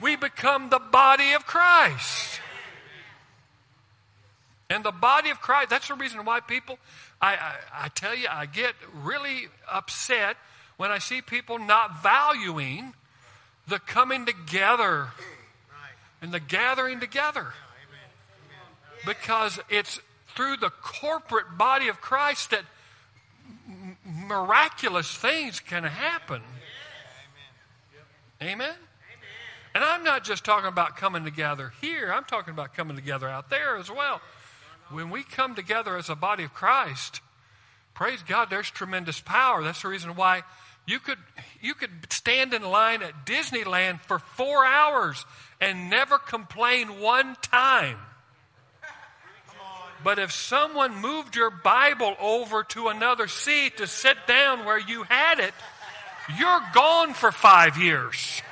[0.00, 2.40] we become the body of Christ.
[4.68, 6.76] And the body of Christ, that's the reason why people,
[7.20, 7.54] I, I,
[7.84, 10.36] I tell you, I get really upset
[10.76, 12.94] when I see people not valuing
[13.68, 15.10] the coming together
[16.20, 17.52] and the gathering together.
[19.06, 20.00] Because it's
[20.34, 22.64] through the corporate body of Christ that
[24.04, 26.42] miraculous things can happen.
[28.42, 28.74] Amen?
[29.74, 33.50] And I'm not just talking about coming together here, I'm talking about coming together out
[33.50, 34.20] there as well.
[34.90, 37.20] When we come together as a body of Christ,
[37.94, 39.62] praise God, there's tremendous power.
[39.62, 40.42] That's the reason why
[40.86, 41.18] you could,
[41.60, 45.24] you could stand in line at Disneyland for four hours
[45.60, 47.96] and never complain one time.
[50.04, 55.04] But if someone moved your Bible over to another seat to sit down where you
[55.04, 55.54] had it,
[56.38, 58.42] you're gone for five years.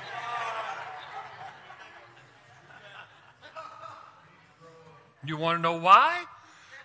[5.24, 6.24] You want to know why?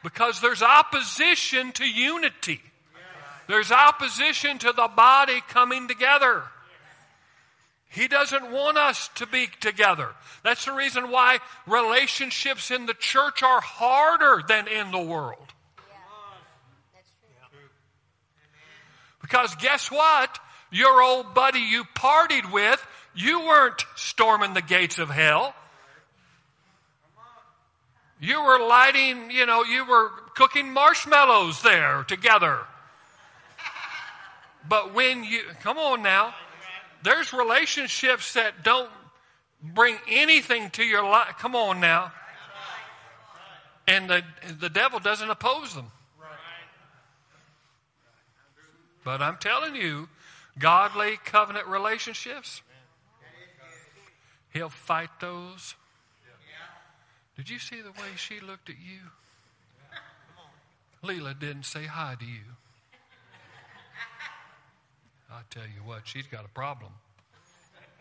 [0.03, 2.61] Because there's opposition to unity.
[3.47, 6.43] There's opposition to the body coming together.
[7.89, 10.09] He doesn't want us to be together.
[10.45, 15.47] That's the reason why relationships in the church are harder than in the world.
[19.23, 20.37] Because guess what?
[20.71, 22.85] Your old buddy you partied with,
[23.15, 25.55] you weren't storming the gates of hell.
[28.19, 32.59] You were lighting, you know, you were cooking marshmallows there together.
[34.69, 36.35] But when you, come on now,
[37.01, 38.91] there's relationships that don't
[39.74, 41.36] bring anything to your life.
[41.39, 42.11] Come on now.
[43.88, 44.24] And the,
[44.59, 45.91] the devil doesn't oppose them.
[49.03, 50.09] But I'm telling you,
[50.57, 52.63] godly covenant relationships,
[54.51, 55.76] he'll fight those.
[57.38, 59.11] Did you see the way she looked at you?
[61.03, 62.55] Leela didn't say hi to you.
[65.32, 66.93] I tell you what, she's got a problem.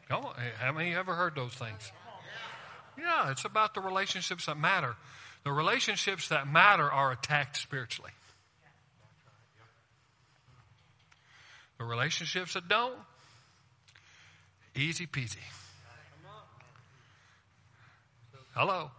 [0.08, 1.92] Come on, how many ever heard those things?
[2.98, 4.96] Yeah, it's about the relationships that matter.
[5.44, 8.12] The relationships that matter are attacked spiritually.
[11.78, 12.96] The relationships that don't,
[14.76, 15.36] easy peasy.
[18.54, 18.90] Hello.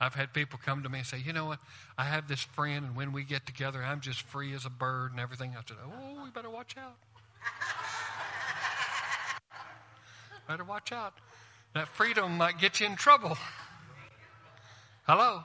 [0.00, 1.58] I've had people come to me and say, you know what?
[1.96, 5.10] I have this friend, and when we get together, I'm just free as a bird
[5.12, 5.52] and everything.
[5.52, 6.96] I said, oh, we better watch out.
[10.46, 11.14] Better watch out.
[11.74, 13.36] That freedom might get you in trouble.
[15.06, 15.44] Hello?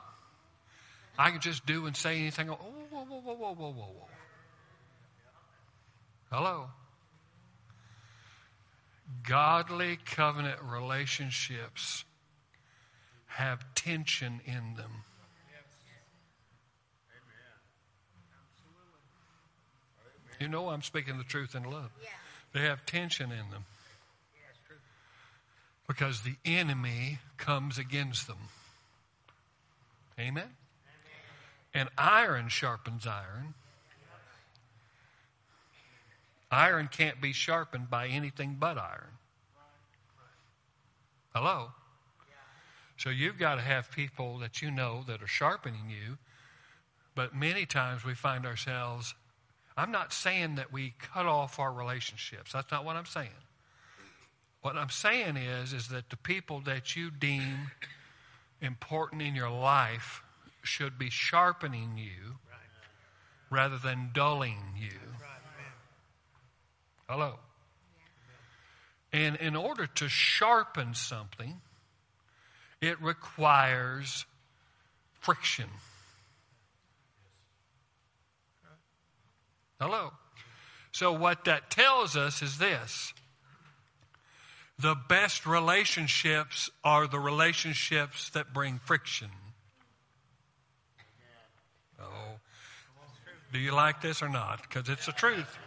[1.18, 2.50] I can just do and say anything.
[2.50, 4.08] Oh, whoa, whoa, whoa, whoa, whoa, whoa, whoa.
[6.30, 6.70] Hello?
[9.28, 12.04] Godly covenant relationships
[13.26, 15.04] have tension in them.
[20.40, 21.92] You know I'm speaking the truth in love.
[22.52, 23.64] They have tension in them.
[25.92, 28.48] Because the enemy comes against them.
[30.18, 30.48] Amen?
[31.74, 33.52] And iron sharpens iron.
[36.50, 39.18] Iron can't be sharpened by anything but iron.
[41.34, 41.72] Hello?
[42.96, 46.16] So you've got to have people that you know that are sharpening you.
[47.14, 49.14] But many times we find ourselves,
[49.76, 52.52] I'm not saying that we cut off our relationships.
[52.52, 53.28] That's not what I'm saying.
[54.62, 57.72] What I'm saying is, is that the people that you deem
[58.60, 60.22] important in your life
[60.62, 62.36] should be sharpening you
[63.50, 64.98] rather than dulling you.
[67.08, 67.40] Hello.
[69.12, 71.60] And in order to sharpen something,
[72.80, 74.24] it requires
[75.20, 75.68] friction.
[79.80, 80.12] Hello.
[80.92, 83.12] So, what that tells us is this
[84.82, 89.28] the best relationships are the relationships that bring friction.
[92.00, 92.40] Oh,
[93.52, 94.60] do you like this or not?
[94.62, 95.58] Because it's the truth.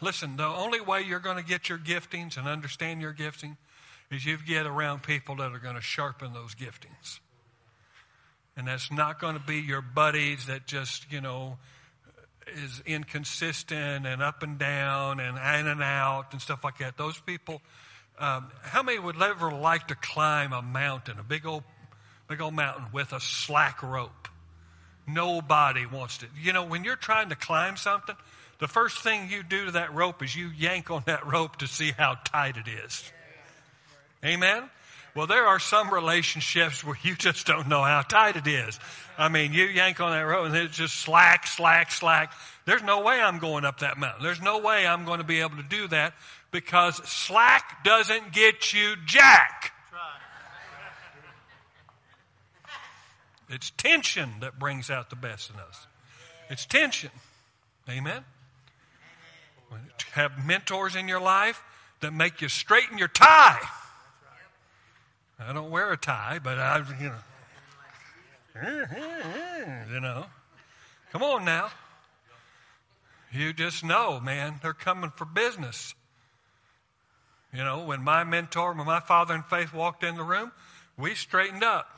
[0.00, 3.56] Listen, the only way you're going to get your giftings and understand your gifting
[4.10, 7.20] is you get around people that are going to sharpen those giftings.
[8.56, 11.58] And that's not going to be your buddies that just, you know,
[12.54, 16.96] is inconsistent and up and down and in and out and stuff like that.
[16.96, 17.60] Those people,
[18.18, 21.64] um, how many would ever like to climb a mountain, a big old,
[22.28, 24.28] big old mountain with a slack rope?
[25.06, 26.26] Nobody wants to.
[26.40, 28.16] You know, when you're trying to climb something,
[28.58, 31.66] the first thing you do to that rope is you yank on that rope to
[31.66, 33.10] see how tight it is.
[34.24, 34.68] Amen?
[35.18, 38.78] Well, there are some relationships where you just don't know how tight it is.
[39.18, 42.32] I mean, you yank on that rope and it's just slack, slack, slack.
[42.66, 44.22] There's no way I'm going up that mountain.
[44.22, 46.14] There's no way I'm going to be able to do that
[46.52, 49.72] because slack doesn't get you jack.
[53.48, 55.88] It's tension that brings out the best in us.
[56.48, 57.10] It's tension.
[57.90, 58.22] Amen.
[60.12, 61.60] Have mentors in your life
[62.02, 63.58] that make you straighten your tie.
[65.40, 67.14] I don't wear a tie, but I, you know,
[69.92, 70.26] you know,
[71.12, 71.70] come on now.
[73.32, 75.94] You just know, man, they're coming for business.
[77.52, 80.50] You know, when my mentor, when my father in faith walked in the room,
[80.96, 81.88] we straightened up.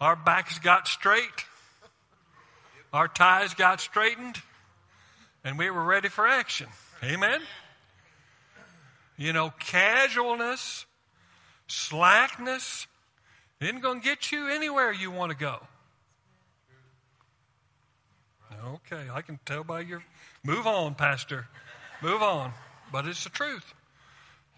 [0.00, 1.44] Our backs got straight,
[2.92, 4.40] our ties got straightened,
[5.44, 6.68] and we were ready for action.
[7.04, 7.40] Amen?
[9.16, 10.86] You know, casualness
[11.66, 12.86] slackness
[13.60, 15.60] isn't going to get you anywhere you want to go.
[18.64, 20.02] Okay, I can tell by your.
[20.44, 21.46] Move on, Pastor.
[22.02, 22.52] Move on.
[22.92, 23.74] But it's the truth.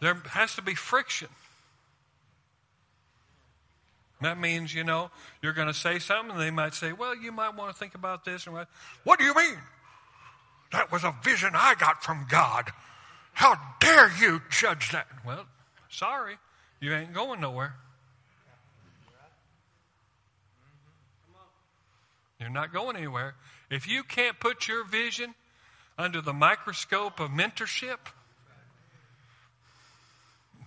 [0.00, 1.28] There has to be friction.
[4.20, 5.11] That means, you know,
[5.42, 7.94] you're going to say something, and they might say, well, you might want to think
[7.94, 8.46] about this.
[8.46, 8.57] And
[9.05, 9.59] what do you mean?
[10.72, 12.70] That was a vision I got from God.
[13.32, 15.07] How dare you judge that?
[15.26, 15.46] Well,
[15.88, 16.36] sorry.
[16.85, 17.76] You ain't going nowhere.
[22.39, 23.37] You're not going anywhere.
[23.70, 25.35] If you can't put your vision
[25.97, 27.97] under the microscope of mentorship,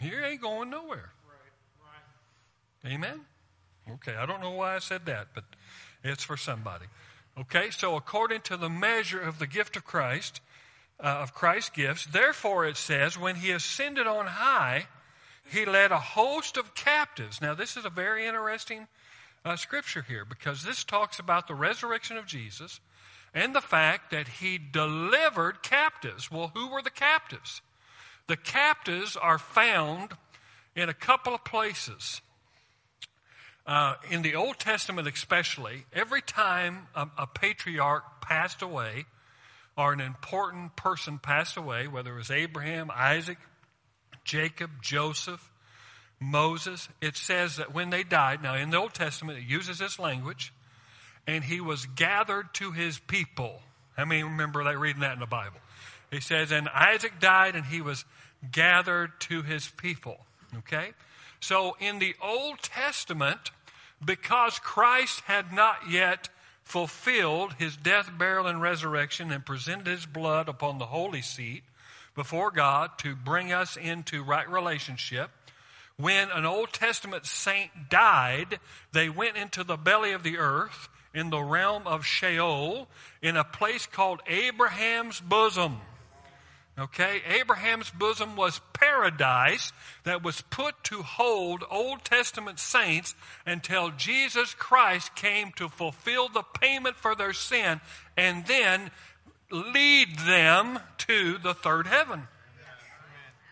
[0.02, 1.12] you ain't going nowhere.
[2.84, 3.22] Amen?
[3.88, 5.44] Okay, I don't know why I said that, but
[6.04, 6.86] it's for somebody.
[7.40, 10.42] Okay, so according to the measure of the gift of Christ,
[11.00, 14.88] uh, of Christ's gifts, therefore it says, when he ascended on high,
[15.50, 17.42] he led a host of captives.
[17.42, 18.88] Now, this is a very interesting
[19.46, 22.80] uh, scripture here because this talks about the resurrection of Jesus
[23.34, 26.32] and the fact that he delivered captives.
[26.32, 27.62] Well, who were the captives?
[28.28, 30.14] The captives are found
[30.76, 32.22] in a couple of places.
[33.66, 39.06] Uh, in the Old Testament, especially, every time a, a patriarch passed away
[39.78, 43.38] or an important person passed away, whether it was Abraham, Isaac,
[44.28, 45.50] Jacob, Joseph,
[46.20, 49.98] Moses, it says that when they died, now in the Old Testament it uses this
[49.98, 50.54] language,
[51.26, 53.62] and he was gathered to his people.
[53.96, 55.60] How many remember that reading that in the Bible?
[56.12, 58.06] He says, and Isaac died and he was
[58.52, 60.18] gathered to his people.
[60.58, 60.92] Okay?
[61.40, 63.52] So in the Old Testament,
[64.04, 66.30] because Christ had not yet
[66.64, 71.64] fulfilled his death, burial, and resurrection and presented his blood upon the holy seat,
[72.18, 75.30] before God to bring us into right relationship.
[75.98, 78.60] When an Old Testament saint died,
[78.92, 82.88] they went into the belly of the earth in the realm of Sheol
[83.22, 85.78] in a place called Abraham's bosom.
[86.80, 89.72] Okay, Abraham's bosom was paradise
[90.04, 93.16] that was put to hold Old Testament saints
[93.46, 97.80] until Jesus Christ came to fulfill the payment for their sin
[98.16, 98.92] and then
[99.52, 102.28] lead them to the third heaven.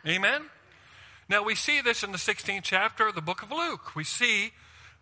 [0.07, 0.41] Amen?
[1.27, 3.95] Now we see this in the 16th chapter of the book of Luke.
[3.95, 4.51] We see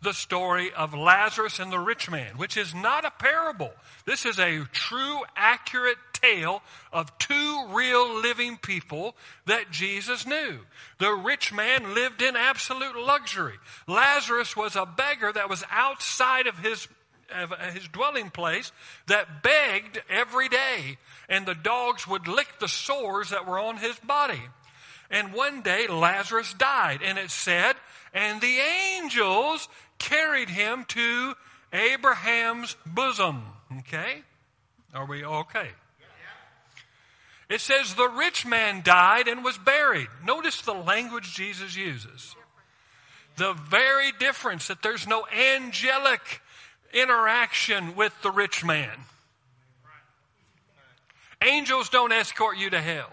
[0.01, 3.71] the story of Lazarus and the rich man, which is not a parable.
[4.05, 9.15] This is a true, accurate tale of two real living people
[9.45, 10.59] that Jesus knew.
[10.99, 13.55] The rich man lived in absolute luxury.
[13.87, 16.87] Lazarus was a beggar that was outside of his
[17.33, 18.71] of his dwelling place
[19.07, 23.97] that begged every day, and the dogs would lick the sores that were on his
[23.99, 24.41] body.
[25.09, 27.75] And one day Lazarus died, and it said,
[28.13, 28.59] and the
[28.97, 29.67] angels
[29.99, 31.33] carried him to
[31.71, 33.43] Abraham's bosom.
[33.79, 34.23] Okay?
[34.93, 35.69] Are we okay?
[37.49, 40.07] It says the rich man died and was buried.
[40.25, 42.35] Notice the language Jesus uses.
[43.35, 46.41] The very difference that there's no angelic
[46.93, 48.91] interaction with the rich man.
[51.43, 53.09] Angels don't escort you to hell.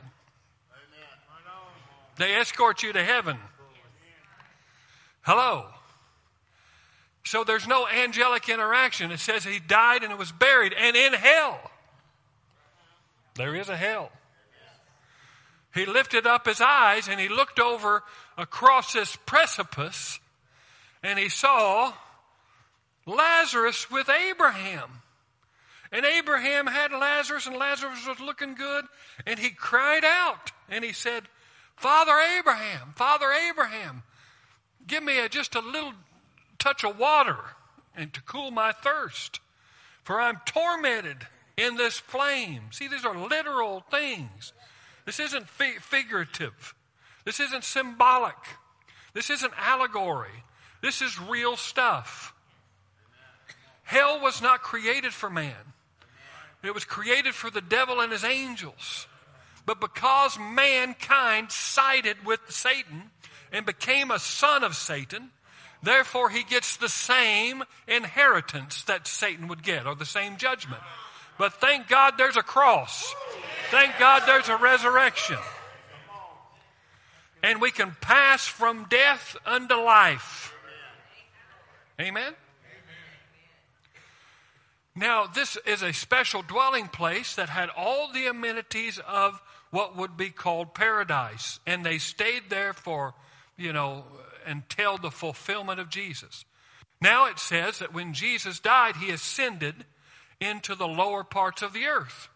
[2.16, 3.36] They escort you to heaven.
[5.22, 5.66] Hello.
[7.24, 9.10] So there's no angelic interaction.
[9.10, 11.58] It says he died and was buried and in hell.
[13.36, 14.10] There is a hell.
[15.74, 18.02] He lifted up his eyes and he looked over
[18.36, 20.18] across this precipice
[21.02, 21.92] and he saw
[23.10, 25.02] Lazarus with Abraham.
[25.92, 28.84] And Abraham had Lazarus and Lazarus was looking good
[29.26, 31.24] and he cried out and he said,
[31.76, 34.04] Father Abraham, Father Abraham,
[34.86, 35.94] give me a, just a little
[36.58, 37.38] touch of water
[37.96, 39.40] and to cool my thirst,
[40.04, 42.64] for I'm tormented in this flame.
[42.70, 44.52] See, these are literal things.
[45.06, 46.74] This isn't fi- figurative.
[47.24, 48.36] This isn't symbolic.
[49.12, 50.44] This isn't allegory.
[50.82, 52.29] This is real stuff.
[53.90, 55.74] Hell was not created for man.
[56.62, 59.08] It was created for the devil and his angels.
[59.66, 63.10] But because mankind sided with Satan
[63.50, 65.32] and became a son of Satan,
[65.82, 70.82] Therefore, he gets the same inheritance that Satan would get, or the same judgment.
[71.38, 73.14] But thank God there's a cross.
[73.70, 75.38] Thank God there's a resurrection.
[77.42, 80.52] And we can pass from death unto life.
[81.98, 82.34] Amen?
[85.00, 89.40] Now, this is a special dwelling place that had all the amenities of
[89.70, 91.58] what would be called paradise.
[91.66, 93.14] And they stayed there for,
[93.56, 94.04] you know,
[94.44, 96.44] until the fulfillment of Jesus.
[97.00, 99.86] Now it says that when Jesus died, he ascended
[100.38, 102.28] into the lower parts of the earth.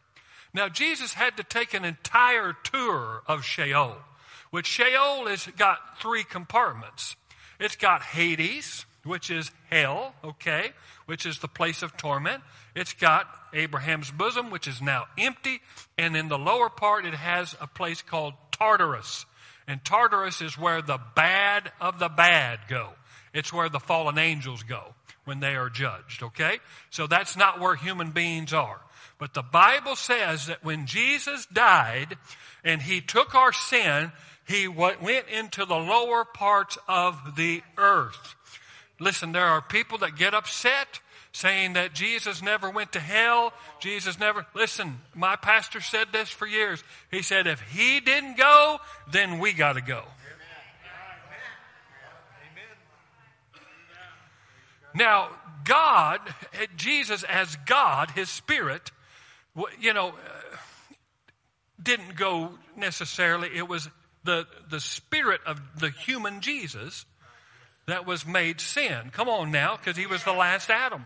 [0.55, 3.97] Now Jesus had to take an entire tour of Sheol,
[4.51, 7.15] which Sheol has got three compartments.
[7.61, 10.73] It's got Hades, which is hell, okay,
[11.07, 12.43] which is the place of torment.
[12.75, 15.61] It's got Abraham's bosom, which is now empty.
[15.99, 19.27] And in the lower part, it has a place called Tartarus,
[19.67, 22.91] and Tartarus is where the bad of the bad go.
[23.33, 24.95] It's where the fallen angels go
[25.25, 26.59] when they are judged, okay?
[26.91, 28.81] So that's not where human beings are.
[29.19, 32.17] But the Bible says that when Jesus died
[32.63, 34.13] and he took our sin,
[34.47, 38.35] he went into the lower parts of the earth.
[39.01, 41.01] Listen, there are people that get upset
[41.33, 43.53] saying that Jesus never went to hell.
[43.81, 46.83] Jesus never, listen, my pastor said this for years.
[47.11, 48.79] He said, if he didn't go,
[49.11, 50.05] then we got to go.
[54.95, 55.31] Now,
[55.65, 56.21] God,
[56.77, 58.93] Jesus as God, His Spirit,
[59.81, 60.97] you know, uh,
[61.83, 63.49] didn't go necessarily.
[63.55, 63.89] It was
[64.23, 67.07] the, the Spirit of the human Jesus
[67.87, 69.11] that was made sin.
[69.13, 71.05] Come on now, because He was the last Adam.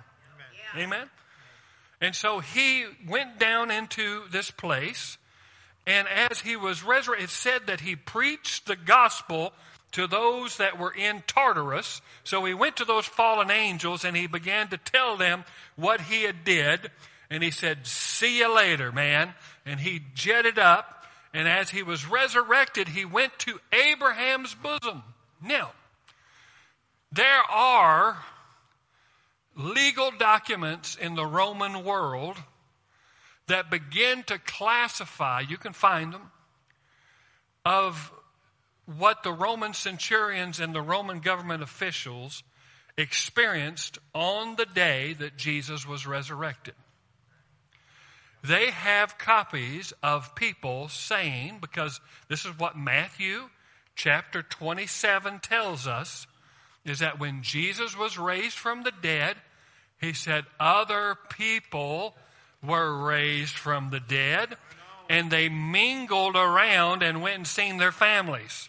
[0.76, 1.08] Amen.
[2.00, 5.18] And so he went down into this place,
[5.86, 9.52] and as he was resurrected, it said that he preached the gospel
[9.92, 12.02] to those that were in Tartarus.
[12.22, 15.44] So he went to those fallen angels and he began to tell them
[15.76, 16.90] what he had did.
[17.30, 19.32] And he said, see you later, man.
[19.64, 21.06] And he jetted up.
[21.32, 25.02] And as he was resurrected, he went to Abraham's bosom.
[25.42, 25.72] Now,
[27.12, 28.18] there are
[29.56, 32.36] legal documents in the Roman world
[33.46, 36.30] that begin to classify, you can find them,
[37.64, 38.12] of
[38.84, 42.42] what the Roman centurions and the Roman government officials
[42.96, 46.74] experienced on the day that Jesus was resurrected.
[48.42, 53.50] They have copies of people saying, because this is what Matthew
[53.96, 56.26] chapter 27 tells us,
[56.88, 59.36] is that when Jesus was raised from the dead,
[60.00, 62.14] he said, Other people
[62.62, 64.56] were raised from the dead,
[65.08, 68.68] and they mingled around and went and seen their families.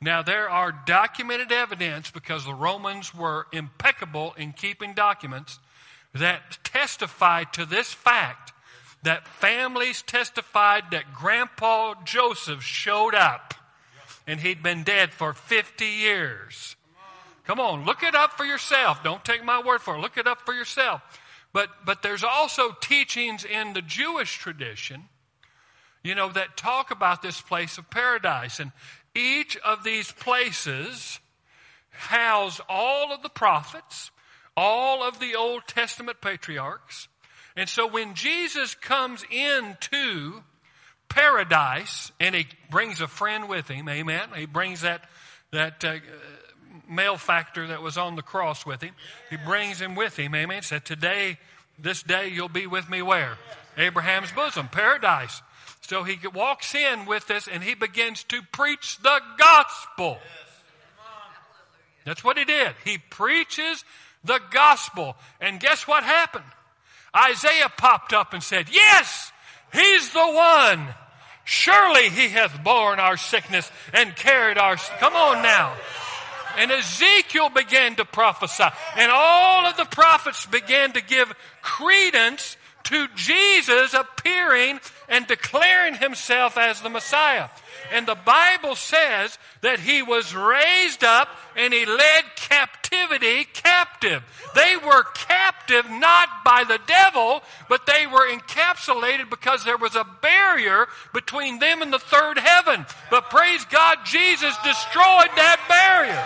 [0.00, 5.60] Now, there are documented evidence because the Romans were impeccable in keeping documents
[6.12, 8.52] that testify to this fact
[9.02, 13.54] that families testified that Grandpa Joseph showed up
[14.26, 16.76] and he'd been dead for 50 years.
[17.44, 19.02] Come on, look it up for yourself.
[19.02, 20.00] Don't take my word for it.
[20.00, 21.02] Look it up for yourself.
[21.52, 25.04] But, but there's also teachings in the Jewish tradition,
[26.02, 28.58] you know, that talk about this place of paradise.
[28.58, 28.72] And
[29.14, 31.18] each of these places
[31.90, 34.10] house all of the prophets,
[34.56, 37.08] all of the Old Testament patriarchs.
[37.54, 40.42] And so when Jesus comes into
[41.08, 45.04] paradise and he brings a friend with him, amen, he brings that,
[45.50, 45.96] that uh,
[46.92, 48.94] malefactor that was on the cross with him.
[49.30, 50.58] He brings him with him, amen.
[50.58, 51.38] He said, today,
[51.78, 53.38] this day you'll be with me where?
[53.76, 55.42] Abraham's bosom, paradise.
[55.82, 60.18] So he walks in with this and he begins to preach the gospel.
[62.04, 62.74] That's what he did.
[62.84, 63.84] He preaches
[64.24, 65.16] the gospel.
[65.40, 66.44] And guess what happened?
[67.14, 69.32] Isaiah popped up and said, Yes,
[69.72, 70.88] he's the one.
[71.44, 74.76] Surely he hath borne our sickness and carried our.
[74.76, 75.74] Come on now.
[76.58, 78.64] And Ezekiel began to prophesy.
[78.96, 81.32] And all of the prophets began to give
[81.62, 84.80] credence to Jesus appearing
[85.12, 87.50] and declaring himself as the Messiah.
[87.92, 94.22] And the Bible says that he was raised up and he led captivity captive.
[94.54, 100.06] They were captive not by the devil, but they were encapsulated because there was a
[100.22, 102.86] barrier between them and the third heaven.
[103.10, 106.24] But praise God, Jesus destroyed that barrier.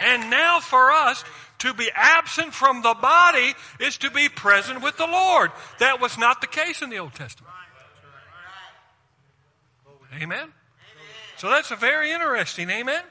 [0.00, 1.24] And now for us,
[1.58, 5.50] to be absent from the body is to be present with the Lord.
[5.80, 7.52] That was not the case in the Old Testament.
[10.20, 10.52] Amen?
[11.36, 13.02] So that's a very interesting, amen?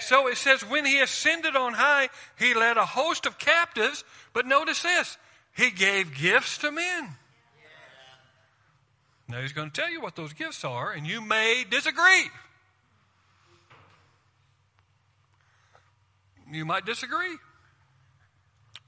[0.00, 4.46] So it says, when he ascended on high, he led a host of captives, but
[4.46, 5.18] notice this,
[5.56, 7.16] he gave gifts to men.
[9.28, 12.30] Now he's going to tell you what those gifts are, and you may disagree.
[16.50, 17.36] You might disagree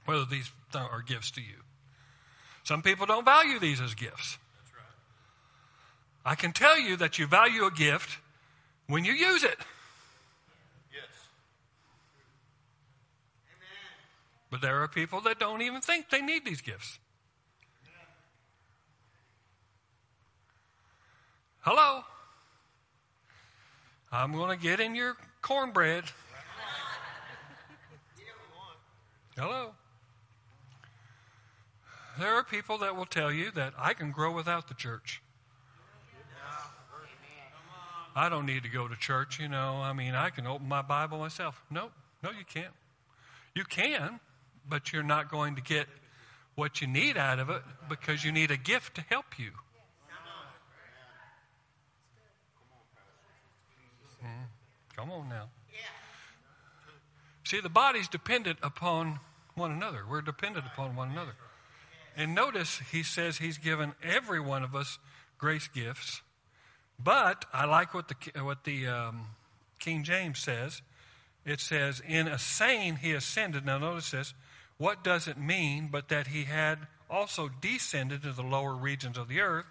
[0.05, 1.63] whether these are gifts to you.
[2.63, 4.37] Some people don't value these as gifts.
[6.23, 8.19] I can tell you that you value a gift
[8.87, 9.57] when you use it.
[10.91, 11.09] Yes.
[13.47, 13.69] Amen.
[14.51, 16.99] But there are people that don't even think they need these gifts.
[21.61, 22.03] Hello?
[24.11, 26.03] I'm going to get in your cornbread.
[29.37, 29.73] Hello?
[32.19, 35.21] There are people that will tell you that I can grow without the church.
[38.15, 39.75] I don't need to go to church, you know.
[39.75, 41.63] I mean, I can open my Bible myself.
[41.69, 41.91] No,
[42.21, 42.73] no, you can't.
[43.55, 44.19] You can,
[44.67, 45.87] but you're not going to get
[46.55, 49.51] what you need out of it because you need a gift to help you.
[54.21, 54.47] Mm,
[54.95, 55.47] come on now.
[57.45, 59.19] See, the body's dependent upon
[59.55, 60.03] one another.
[60.09, 61.33] We're dependent upon one another.
[62.17, 64.99] And notice he says he's given every one of us
[65.37, 66.21] grace gifts.
[66.99, 69.27] But I like what the, what the um,
[69.79, 70.81] King James says.
[71.45, 73.65] It says, In a saying he ascended.
[73.65, 74.33] Now notice this.
[74.77, 79.27] What does it mean but that he had also descended to the lower regions of
[79.27, 79.65] the earth?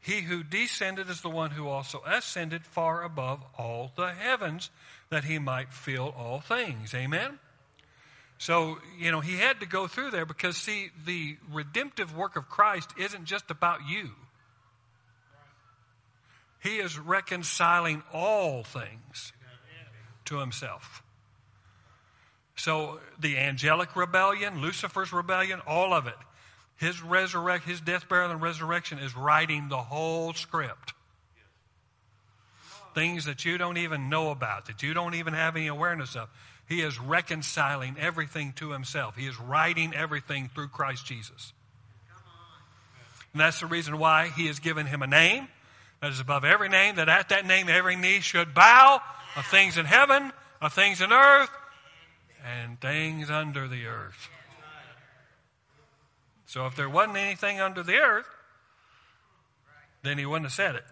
[0.00, 4.70] He who descended is the one who also ascended far above all the heavens
[5.10, 6.94] that he might fill all things.
[6.94, 7.40] Amen?
[8.38, 12.48] So, you know, he had to go through there because, see, the redemptive work of
[12.48, 14.10] Christ isn't just about you.
[16.62, 19.32] He is reconciling all things
[20.26, 21.02] to himself.
[22.56, 26.16] So, the angelic rebellion, Lucifer's rebellion, all of it,
[26.76, 30.92] his resurrect, his death, burial, and resurrection is writing the whole script.
[32.94, 36.28] Things that you don't even know about, that you don't even have any awareness of.
[36.68, 39.16] He is reconciling everything to himself.
[39.16, 41.52] He is writing everything through Christ Jesus.
[43.32, 45.48] And that's the reason why he has given him a name
[46.00, 49.00] that is above every name, that at that name every knee should bow
[49.36, 51.50] of things in heaven, of things in earth,
[52.44, 54.28] and things under the earth.
[56.46, 58.28] So if there wasn't anything under the earth,
[60.02, 60.84] then he wouldn't have said it.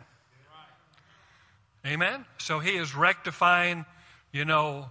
[1.87, 2.25] Amen?
[2.39, 3.87] So he is rectifying,
[4.33, 4.91] you know,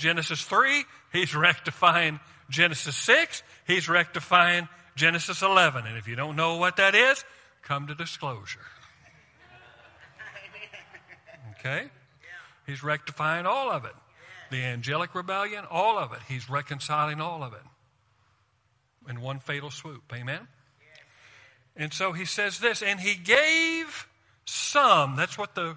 [0.00, 5.86] Genesis 3, he's rectifying Genesis 6, he's rectifying Genesis 11.
[5.86, 7.24] And if you don't know what that is,
[7.62, 8.60] come to disclosure.
[11.60, 11.88] Okay?
[12.66, 13.92] He's rectifying all of it.
[14.50, 16.18] The angelic rebellion, all of it.
[16.26, 17.62] He's reconciling all of it
[19.08, 20.02] in one fatal swoop.
[20.12, 20.48] Amen?
[21.76, 24.08] And so he says this, and he gave
[24.44, 25.16] some.
[25.16, 25.76] That's what the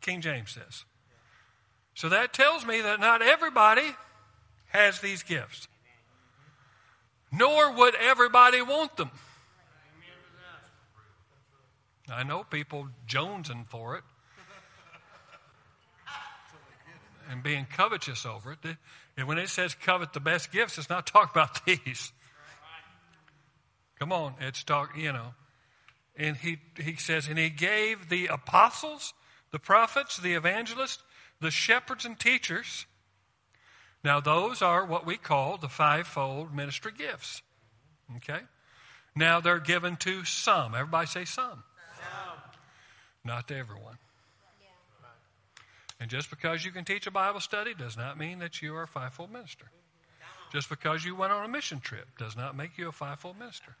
[0.00, 0.84] King James says.
[1.94, 3.94] So that tells me that not everybody
[4.68, 5.68] has these gifts,
[7.30, 9.10] nor would everybody want them.
[12.10, 14.04] I know people jonesing for it
[17.30, 18.58] and being covetous over it.
[19.16, 22.12] And when it says covet the best gifts, it's not talking about these.
[23.98, 25.34] Come on, it's talk, you know.
[26.16, 29.14] And he, he says, and he gave the apostles,
[29.50, 31.02] the prophets, the evangelists,
[31.42, 32.86] the shepherds and teachers.
[34.02, 37.42] Now, those are what we call the fivefold ministry gifts.
[38.16, 38.40] Okay?
[39.14, 40.74] Now they're given to some.
[40.74, 41.64] Everybody say some.
[43.24, 43.98] Not to everyone.
[46.00, 48.82] And just because you can teach a Bible study does not mean that you are
[48.82, 49.66] a fivefold minister.
[50.52, 53.76] Just because you went on a mission trip does not make you a fivefold minister.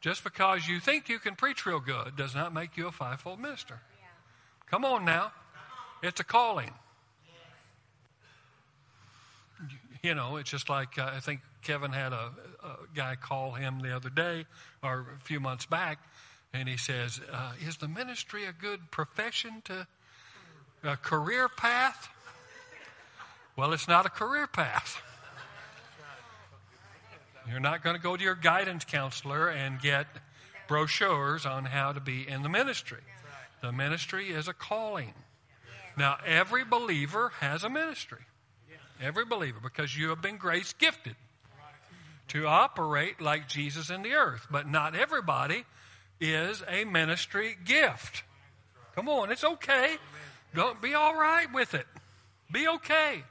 [0.00, 3.38] Just because you think you can preach real good does not make you a fivefold
[3.38, 3.80] minister.
[4.66, 5.32] Come on now.
[6.04, 6.70] It's a calling.
[10.02, 12.30] You know, it's just like uh, I think Kevin had a,
[12.62, 14.44] a, guy call him the other day
[14.82, 15.98] or a few months back,
[16.52, 19.86] and he says, uh, Is the ministry a good profession to
[20.82, 22.10] a career path?
[23.56, 25.00] Well, it's not a career path.
[27.48, 30.06] You're not going to go to your guidance counselor and get
[30.68, 33.00] brochures on how to be in the ministry.
[33.62, 35.14] The ministry is a calling.
[35.96, 38.20] Now, every believer has a ministry.
[39.00, 41.16] Every believer, because you have been grace gifted
[42.28, 44.46] to operate like Jesus in the earth.
[44.50, 45.64] But not everybody
[46.20, 48.22] is a ministry gift.
[48.94, 49.96] Come on, it's okay.
[50.54, 51.86] Don't be all right with it.
[52.50, 53.24] Be okay.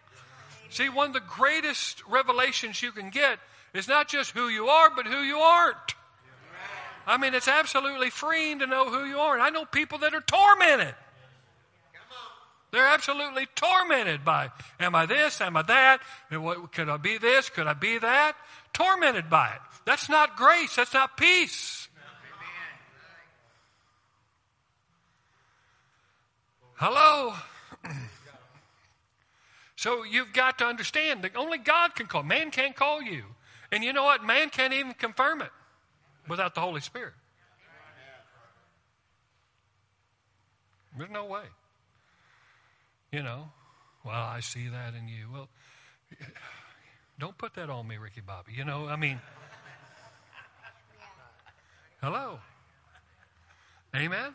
[0.70, 3.40] See, one of the greatest revelations you can get
[3.74, 5.96] is not just who you are, but who you aren't.
[7.06, 9.34] I mean, it's absolutely freeing to know who you are.
[9.34, 10.96] And I know people that are tormented.
[12.74, 14.50] They're absolutely tormented by,
[14.80, 15.40] am I this?
[15.42, 16.02] Am I that?
[16.32, 17.48] What, could I be this?
[17.52, 18.36] Could I be that?
[18.74, 19.62] Tormented by it.
[19.86, 20.76] That's not grace.
[20.76, 21.88] That's not peace.
[26.74, 27.36] Hello?
[29.76, 32.24] so you've got to understand that only God can call.
[32.24, 33.24] Man can't call you.
[33.72, 34.24] And you know what?
[34.24, 35.52] Man can't even confirm it
[36.28, 37.14] without the Holy Spirit.
[40.98, 41.44] There's no way.
[43.14, 43.52] You know,
[44.04, 45.28] well, I see that in you.
[45.32, 45.48] Well,
[47.20, 48.54] don't put that on me, Ricky Bobby.
[48.54, 49.22] You know, I mean,
[52.02, 52.40] hello.
[53.96, 54.34] Amen?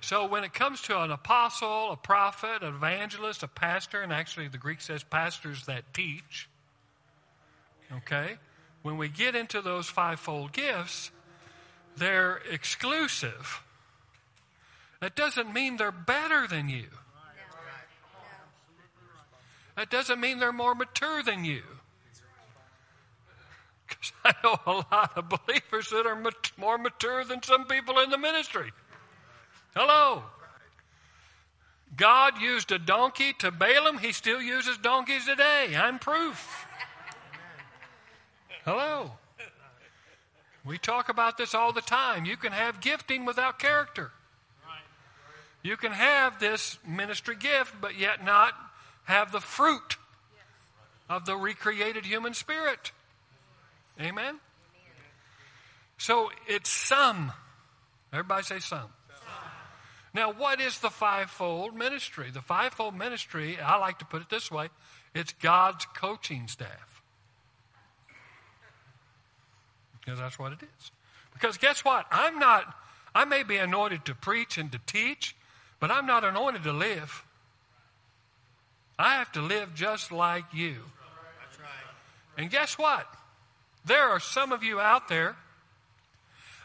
[0.00, 4.46] So when it comes to an apostle, a prophet, an evangelist, a pastor, and actually
[4.46, 6.48] the Greek says pastors that teach,
[7.92, 8.36] okay,
[8.82, 11.10] when we get into those fivefold gifts,
[11.96, 13.64] they're exclusive.
[15.00, 16.86] That doesn't mean they're better than you.
[19.80, 21.62] That doesn't mean they're more mature than you.
[23.88, 26.22] Because I know a lot of believers that are
[26.58, 28.72] more mature than some people in the ministry.
[29.74, 30.24] Hello.
[31.96, 33.96] God used a donkey to Balaam.
[33.96, 35.74] He still uses donkeys today.
[35.74, 36.66] I'm proof.
[38.66, 39.12] Hello.
[40.62, 42.26] We talk about this all the time.
[42.26, 44.10] You can have gifting without character.
[45.62, 48.52] You can have this ministry gift, but yet not
[49.10, 49.96] have the fruit
[51.08, 52.92] of the recreated human spirit.
[54.00, 54.38] Amen?
[55.98, 57.32] So it's some.
[58.12, 58.88] Everybody say some.
[60.12, 62.30] Now, what is the fivefold ministry?
[62.32, 64.70] The fivefold ministry, I like to put it this way
[65.14, 67.02] it's God's coaching staff.
[70.00, 70.90] Because that's what it is.
[71.32, 72.06] Because guess what?
[72.10, 72.74] I'm not,
[73.14, 75.36] I may be anointed to preach and to teach,
[75.80, 77.24] but I'm not anointed to live.
[79.00, 80.76] I have to live just like you.
[82.36, 83.06] And guess what?
[83.84, 85.36] There are some of you out there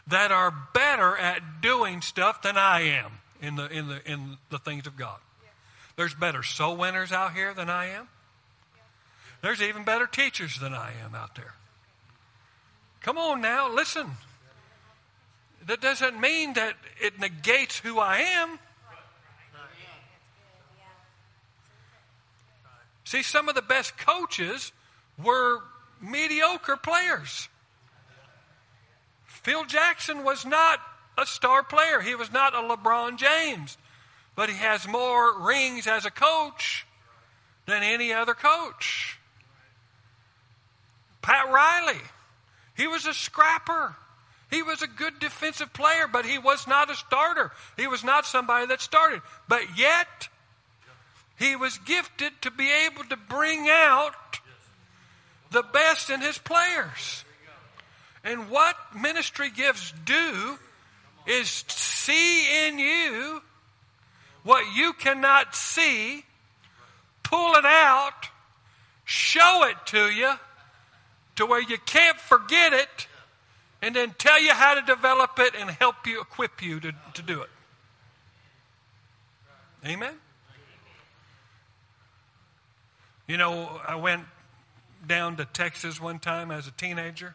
[0.08, 4.58] that are better at doing stuff than I am in the, in the, in the
[4.58, 5.18] things of God.
[5.96, 8.08] There's better soul winners out here than I am.
[9.42, 11.54] There's even better teachers than I am out there.
[13.00, 14.10] Come on now, listen.
[15.66, 18.58] That doesn't mean that it negates who I am.
[23.06, 24.72] See, some of the best coaches
[25.16, 25.60] were
[26.00, 27.48] mediocre players.
[29.26, 30.80] Phil Jackson was not
[31.16, 32.00] a star player.
[32.00, 33.78] He was not a LeBron James.
[34.34, 36.86] but he has more rings as a coach
[37.64, 39.18] than any other coach.
[41.22, 42.00] Pat Riley,
[42.76, 43.96] he was a scrapper.
[44.50, 47.50] He was a good defensive player, but he was not a starter.
[47.76, 49.22] He was not somebody that started.
[49.48, 50.28] But yet,
[51.38, 54.40] he was gifted to be able to bring out
[55.50, 57.24] the best in his players.
[58.24, 60.58] And what ministry gifts do
[61.26, 63.42] is see in you
[64.42, 66.24] what you cannot see,
[67.22, 68.28] pull it out,
[69.04, 70.32] show it to you
[71.36, 73.06] to where you can't forget it,
[73.82, 77.22] and then tell you how to develop it and help you, equip you to, to
[77.22, 77.50] do it.
[79.84, 80.14] Amen?
[83.26, 84.22] You know, I went
[85.04, 87.34] down to Texas one time as a teenager,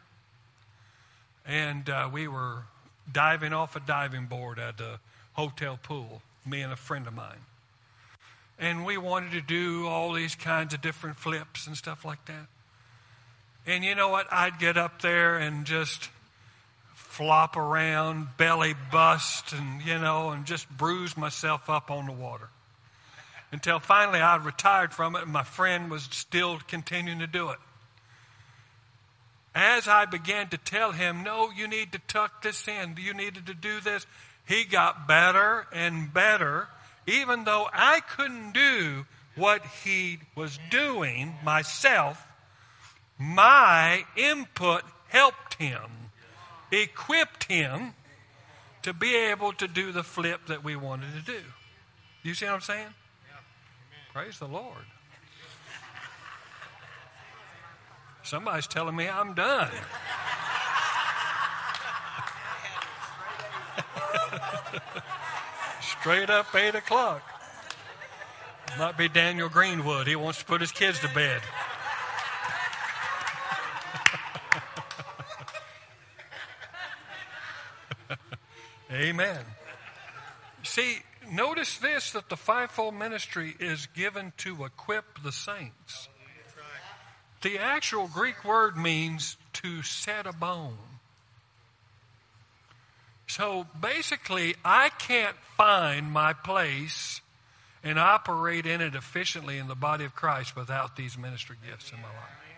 [1.45, 2.63] and uh, we were
[3.11, 4.99] diving off a diving board at the
[5.33, 7.39] hotel pool, me and a friend of mine.
[8.57, 12.47] And we wanted to do all these kinds of different flips and stuff like that.
[13.67, 14.27] And you know what?
[14.31, 16.09] I'd get up there and just
[16.93, 22.49] flop around, belly bust, and, you know, and just bruise myself up on the water.
[23.51, 27.57] Until finally I retired from it and my friend was still continuing to do it.
[29.53, 33.47] As I began to tell him, no, you need to tuck this in, you needed
[33.47, 34.05] to do this,
[34.45, 36.69] he got better and better,
[37.05, 42.25] even though I couldn't do what he was doing myself.
[43.17, 46.11] My input helped him,
[46.71, 47.93] equipped him
[48.83, 51.41] to be able to do the flip that we wanted to do.
[52.23, 52.87] You see what I'm saying?
[54.13, 54.85] Praise the Lord.
[58.23, 59.71] Somebody's telling me I'm done.
[65.81, 67.21] Straight up 8 o'clock.
[68.77, 70.07] Might be Daniel Greenwood.
[70.07, 71.41] He wants to put his kids to bed.
[78.91, 79.45] Amen.
[80.63, 80.99] See,
[81.31, 86.09] notice this that the fivefold ministry is given to equip the saints.
[87.41, 90.77] The actual Greek word means to set a bone.
[93.27, 97.21] So basically, I can't find my place
[97.83, 101.97] and operate in it efficiently in the body of Christ without these ministry gifts in
[101.97, 102.50] my life.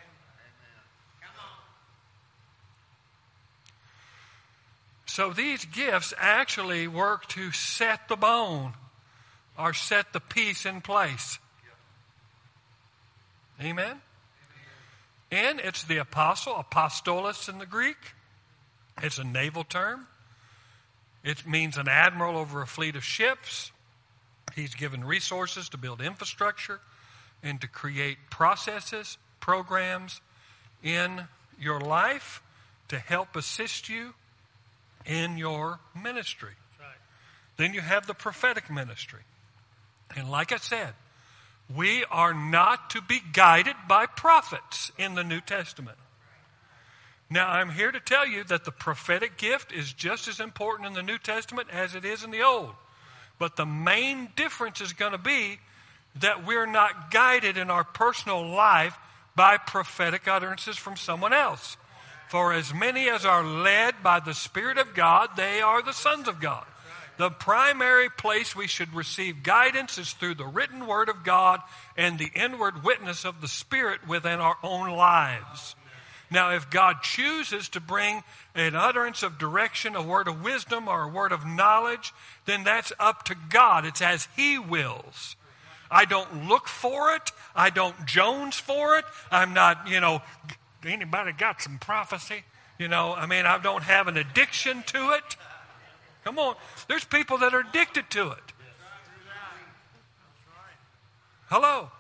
[5.14, 8.74] So these gifts actually work to set the bone
[9.60, 11.38] or set the piece in place.
[13.62, 14.02] Amen?
[15.32, 17.98] And it's the apostle, apostolos in the Greek.
[19.04, 20.08] It's a naval term.
[21.24, 23.72] It means an admiral over a fleet of ships.
[24.56, 26.80] He's given resources to build infrastructure
[27.44, 30.22] and to create processes, programs
[30.82, 31.28] in
[31.60, 32.42] your life
[32.88, 34.16] to help assist you
[35.06, 36.54] in your ministry.
[36.80, 36.88] Right.
[37.58, 39.22] Then you have the prophetic ministry.
[40.16, 40.94] And like I said,
[41.74, 45.98] we are not to be guided by prophets in the New Testament.
[47.30, 50.94] Now, I'm here to tell you that the prophetic gift is just as important in
[50.94, 52.74] the New Testament as it is in the Old.
[53.40, 55.60] But the main difference is going to be
[56.20, 58.96] that we're not guided in our personal life
[59.36, 61.76] by prophetic utterances from someone else.
[62.34, 66.28] For as many as are led by the Spirit of God, they are the sons
[66.28, 66.66] of God.
[67.18, 71.62] The primary place we should receive guidance is through the written word of God
[71.96, 75.76] and the inward witness of the Spirit within our own lives.
[76.32, 78.24] Now, if God chooses to bring
[78.56, 82.16] an utterance of direction, a word of wisdom, or a word of knowledge,
[82.46, 83.86] then that's up to God.
[83.86, 85.36] It's as He wills.
[85.92, 87.32] I don't look for it.
[87.56, 89.06] I don't Jones for it.
[89.30, 90.24] I'm not, you know,
[90.86, 92.44] anybody got some prophecy?
[92.78, 95.38] You know, I mean, I don't have an addiction to it.
[96.24, 96.56] Come on.
[96.88, 98.54] There's people that are addicted to it.
[101.48, 101.92] Hello.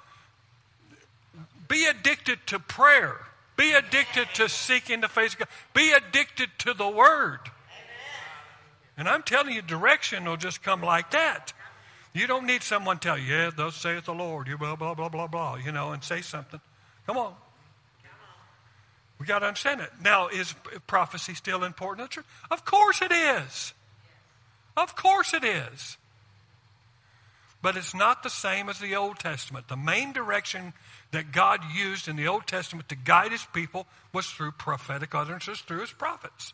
[1.67, 3.17] Be addicted to prayer.
[3.55, 5.47] Be addicted to seeking the face of God.
[5.73, 7.39] Be addicted to the Word.
[8.97, 11.53] And I'm telling you, direction will just come like that.
[12.13, 14.93] You don't need someone to tell you, yeah, thus saith the Lord, you blah, blah,
[14.93, 16.61] blah, blah, blah, you know, and say something.
[17.07, 17.33] Come on.
[19.23, 19.89] We got to understand it.
[20.03, 20.53] Now, is
[20.85, 22.33] prophecy still important to the church?
[22.51, 23.73] Of course it is.
[24.75, 25.95] Of course it is.
[27.61, 29.69] But it's not the same as the Old Testament.
[29.69, 30.73] The main direction
[31.11, 35.61] that God used in the Old Testament to guide his people was through prophetic utterances,
[35.61, 36.51] through his prophets.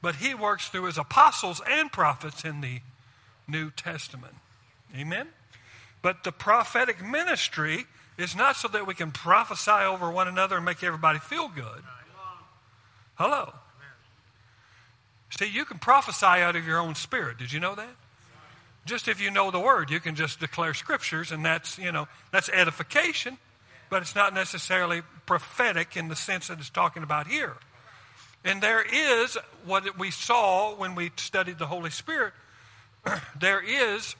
[0.00, 2.80] But he works through his apostles and prophets in the
[3.46, 4.36] New Testament.
[4.96, 5.28] Amen?
[6.00, 7.84] But the prophetic ministry
[8.18, 11.82] is not so that we can prophesy over one another and make everybody feel good.
[13.14, 13.52] Hello.
[15.30, 17.38] See, you can prophesy out of your own spirit.
[17.38, 17.94] Did you know that?
[18.84, 22.08] Just if you know the word, you can just declare scriptures, and that's, you know,
[22.32, 23.38] that's edification,
[23.88, 27.54] but it's not necessarily prophetic in the sense that it's talking about here.
[28.44, 32.32] And there is what we saw when we studied the Holy Spirit.
[33.38, 34.16] there is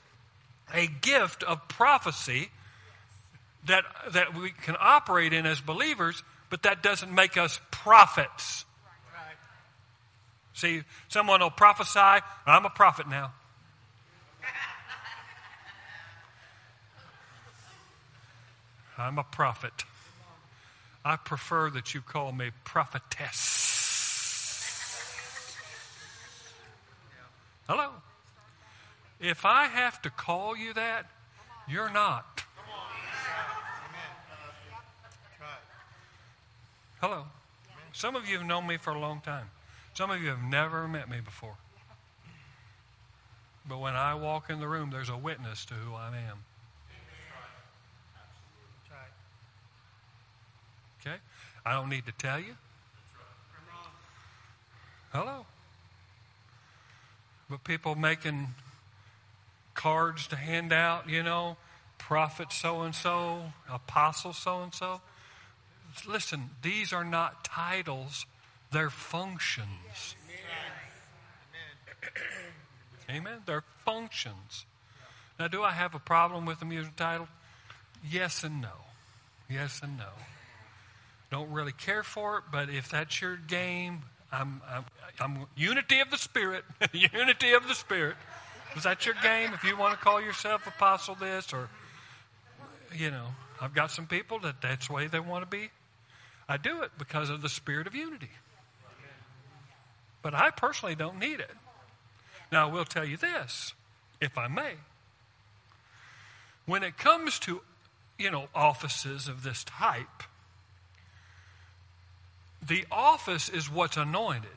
[0.72, 2.50] a gift of prophecy
[3.66, 8.64] that, that we can operate in as believers, but that doesn't make us prophets.
[10.54, 13.32] See, someone will prophesy, I'm a prophet now.
[18.98, 19.84] I'm a prophet.
[21.04, 23.58] I prefer that you call me prophetess.
[27.68, 27.90] Hello?
[29.20, 31.06] If I have to call you that,
[31.68, 32.42] you're not.
[37.02, 37.24] Hello.
[37.92, 39.46] Some of you have known me for a long time.
[39.92, 41.56] Some of you have never met me before.
[43.68, 46.38] But when I walk in the room, there's a witness to who I am.
[51.00, 51.16] Okay?
[51.66, 52.54] I don't need to tell you.
[55.10, 55.44] Hello.
[57.50, 58.46] But people making
[59.74, 61.56] cards to hand out, you know,
[61.98, 65.00] prophet so and so, apostle so and so.
[66.06, 68.26] Listen, these are not titles,
[68.70, 70.16] they're functions.
[73.10, 73.40] Amen.
[73.46, 74.64] They're functions.
[75.38, 77.28] Now, do I have a problem with them using title?
[78.08, 78.68] Yes and no.
[79.50, 80.08] Yes and no.
[81.30, 84.84] Don't really care for it, but if that's your game, I'm, I'm,
[85.20, 86.64] I'm unity of the Spirit.
[86.92, 88.16] unity of the Spirit.
[88.76, 89.52] Is that your game?
[89.52, 91.68] If you want to call yourself apostle this or,
[92.94, 93.26] you know,
[93.60, 95.70] I've got some people that that's the way they want to be.
[96.52, 98.28] I do it because of the spirit of unity.
[100.20, 101.50] But I personally don't need it.
[102.52, 103.72] Now, I will tell you this,
[104.20, 104.72] if I may.
[106.66, 107.62] When it comes to,
[108.18, 110.24] you know, offices of this type,
[112.60, 114.50] the office is what's anointed.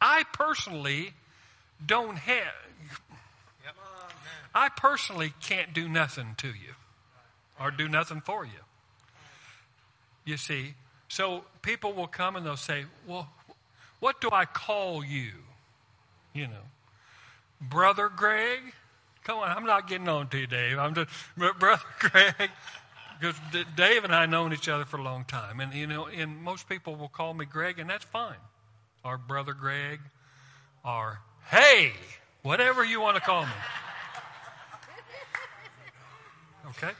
[0.00, 1.12] I personally
[1.84, 2.54] don't have,
[4.54, 6.74] I personally can't do nothing to you
[7.60, 8.50] or do nothing for you.
[10.24, 10.74] You see,
[11.08, 13.28] so people will come and they'll say, Well,
[14.00, 15.32] what do I call you?
[16.32, 16.64] You know,
[17.60, 18.60] Brother Greg?
[19.24, 20.78] Come on, I'm not getting on to you, Dave.
[20.78, 22.50] I'm just, Brother Greg.
[23.18, 23.36] Because
[23.76, 25.60] Dave and I have known each other for a long time.
[25.60, 28.36] And, you know, and most people will call me Greg, and that's fine
[29.04, 30.00] or Brother Greg,
[30.84, 31.20] or
[31.50, 31.92] hey,
[32.42, 33.52] whatever you want to call me.
[36.70, 36.92] Okay?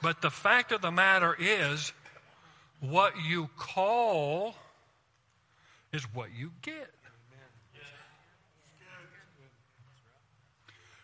[0.00, 1.92] But the fact of the matter is,
[2.80, 4.54] what you call
[5.92, 6.90] is what you get.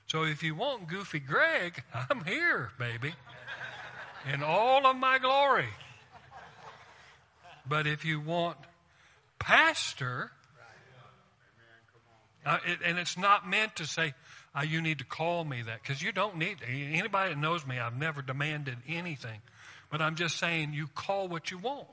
[0.07, 3.15] So if you want Goofy Greg, I'm here, baby,
[4.33, 5.67] in all of my glory.
[7.69, 8.57] But if you want
[9.41, 10.31] pastor,
[12.47, 14.15] uh, it, and it's not meant to say,
[14.57, 17.79] uh, you need to call me that, because you don't need, anybody that knows me,
[17.79, 19.41] I've never demanded anything.
[19.91, 21.87] But I'm just saying, you call what you want.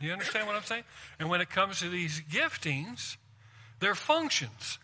[0.00, 0.84] You understand what I'm saying?
[1.18, 3.16] And when it comes to these giftings,
[3.80, 4.78] they're functions.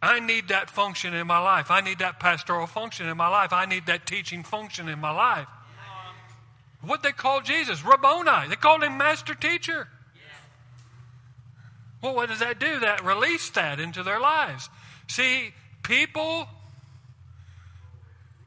[0.00, 1.70] I need that function in my life.
[1.70, 3.52] I need that pastoral function in my life.
[3.52, 5.48] I need that teaching function in my life.
[6.82, 7.84] What they called Jesus?
[7.84, 8.48] Rabboni.
[8.48, 9.88] They called him master teacher.
[12.02, 12.80] Well, what does that do?
[12.80, 14.68] That release that into their lives.
[15.08, 15.52] See,
[15.82, 16.48] people,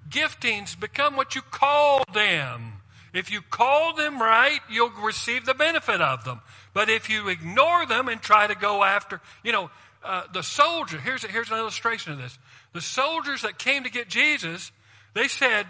[0.10, 2.74] giftings become what you call them.
[3.14, 6.42] If you call them right, you'll receive the benefit of them.
[6.74, 9.72] But if you ignore them and try to go after, you know,
[10.04, 12.38] uh, the soldier, here's, here's an illustration of this.
[12.74, 14.72] The soldiers that came to get Jesus,
[15.14, 15.66] they said,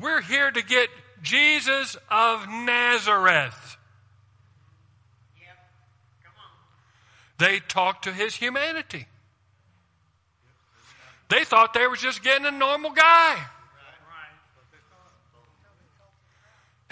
[0.00, 0.88] We're here to get
[1.22, 3.76] Jesus of Nazareth.
[7.42, 9.06] They talked to his humanity.
[11.28, 13.36] They thought they were just getting a normal guy.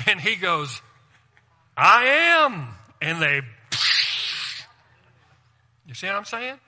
[0.06, 0.82] And he goes,
[1.76, 2.04] I
[2.42, 2.68] am.
[3.00, 3.42] And they,
[5.86, 6.58] you see what I'm saying?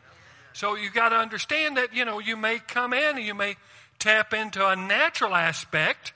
[0.52, 3.56] So you got to understand that, you know, you may come in and you may
[3.98, 6.12] tap into a natural aspect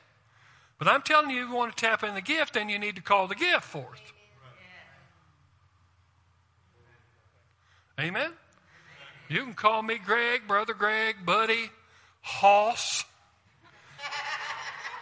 [0.78, 2.96] but I'm telling you, if you want to tap in the gift, then you need
[2.96, 4.05] to call the gift forth.
[7.98, 8.30] Amen?
[9.28, 11.70] You can call me Greg, Brother Greg, Buddy,
[12.20, 13.04] Hoss.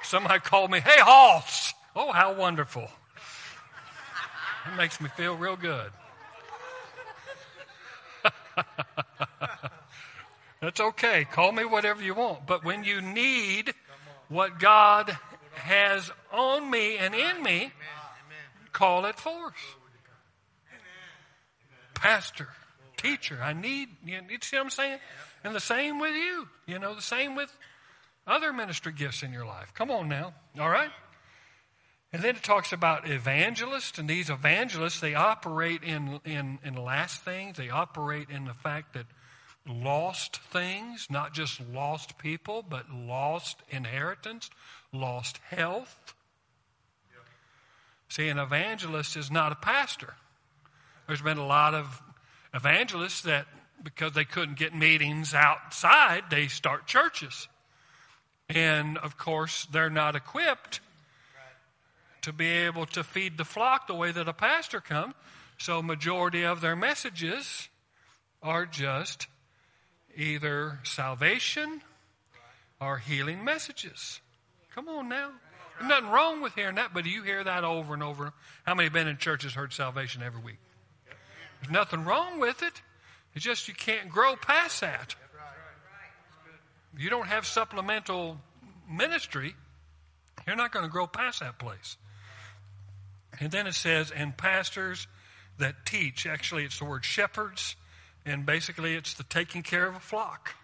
[0.02, 1.74] Somebody called me, hey, Hoss.
[1.96, 2.88] Oh, how wonderful.
[4.66, 5.90] It makes me feel real good.
[10.60, 11.26] That's okay.
[11.30, 12.46] Call me whatever you want.
[12.46, 13.74] But when you need
[14.28, 15.16] what God
[15.54, 17.72] has on me and in me,
[18.72, 19.54] call it forth.
[21.94, 22.48] Pastor,
[23.04, 24.98] teacher, I need, you, see what I'm saying?
[25.44, 26.48] And the same with you.
[26.66, 27.54] You know, the same with
[28.26, 29.72] other ministry gifts in your life.
[29.74, 30.34] Come on now.
[30.58, 30.90] All right?
[32.12, 37.22] And then it talks about evangelists, and these evangelists, they operate in, in, in last
[37.22, 37.56] things.
[37.56, 39.06] They operate in the fact that
[39.66, 44.48] lost things, not just lost people, but lost inheritance,
[44.92, 46.14] lost health.
[48.08, 50.14] See, an evangelist is not a pastor.
[51.08, 52.00] There's been a lot of
[52.54, 53.46] evangelists that,
[53.82, 57.48] because they couldn't get meetings outside, they start churches.
[58.48, 60.80] And of course, they're not equipped
[62.22, 65.14] to be able to feed the flock the way that a pastor comes.
[65.58, 67.68] So, majority of their messages
[68.42, 69.26] are just
[70.16, 71.82] either salvation
[72.80, 74.20] or healing messages.
[74.74, 75.30] Come on now.
[75.78, 78.32] There's nothing wrong with hearing that, but do you hear that over and over?
[78.64, 80.58] How many been in churches heard salvation every week?
[81.64, 82.82] There's nothing wrong with it.
[83.34, 85.14] It's just you can't grow past that.
[86.96, 88.38] You don't have supplemental
[88.88, 89.54] ministry,
[90.46, 91.96] you're not going to grow past that place.
[93.40, 95.08] And then it says, and pastors
[95.58, 96.26] that teach.
[96.26, 97.76] Actually, it's the word shepherds
[98.26, 100.54] and basically it's the taking care of a flock.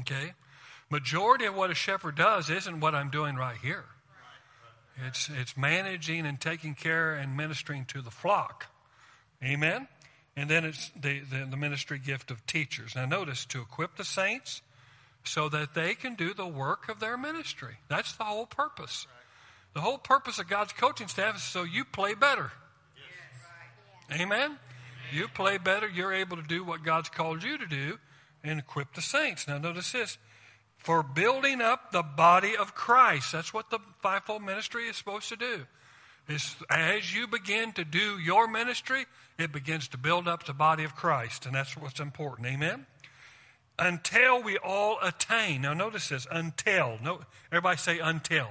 [0.00, 0.34] Okay?
[0.88, 3.84] Majority of what a shepherd does isn't what I'm doing right here.
[5.06, 8.66] It's, it's managing and taking care and ministering to the flock.
[9.44, 9.88] Amen?
[10.36, 12.94] And then it's the, the, the ministry gift of teachers.
[12.94, 14.62] Now, notice to equip the saints
[15.24, 17.76] so that they can do the work of their ministry.
[17.88, 19.06] That's the whole purpose.
[19.74, 22.52] The whole purpose of God's coaching staff is so you play better.
[24.12, 24.58] Amen?
[25.12, 27.98] You play better, you're able to do what God's called you to do
[28.42, 29.46] and equip the saints.
[29.46, 30.18] Now, notice this
[30.78, 33.32] for building up the body of Christ.
[33.32, 35.66] That's what the fivefold ministry is supposed to do.
[36.28, 39.06] Is as you begin to do your ministry,
[39.42, 42.46] it begins to build up the body of Christ, and that's what's important.
[42.46, 42.86] Amen.
[43.78, 45.62] Until we all attain.
[45.62, 46.98] Now, notice this: until.
[47.02, 48.10] No, everybody say until.
[48.38, 48.48] until.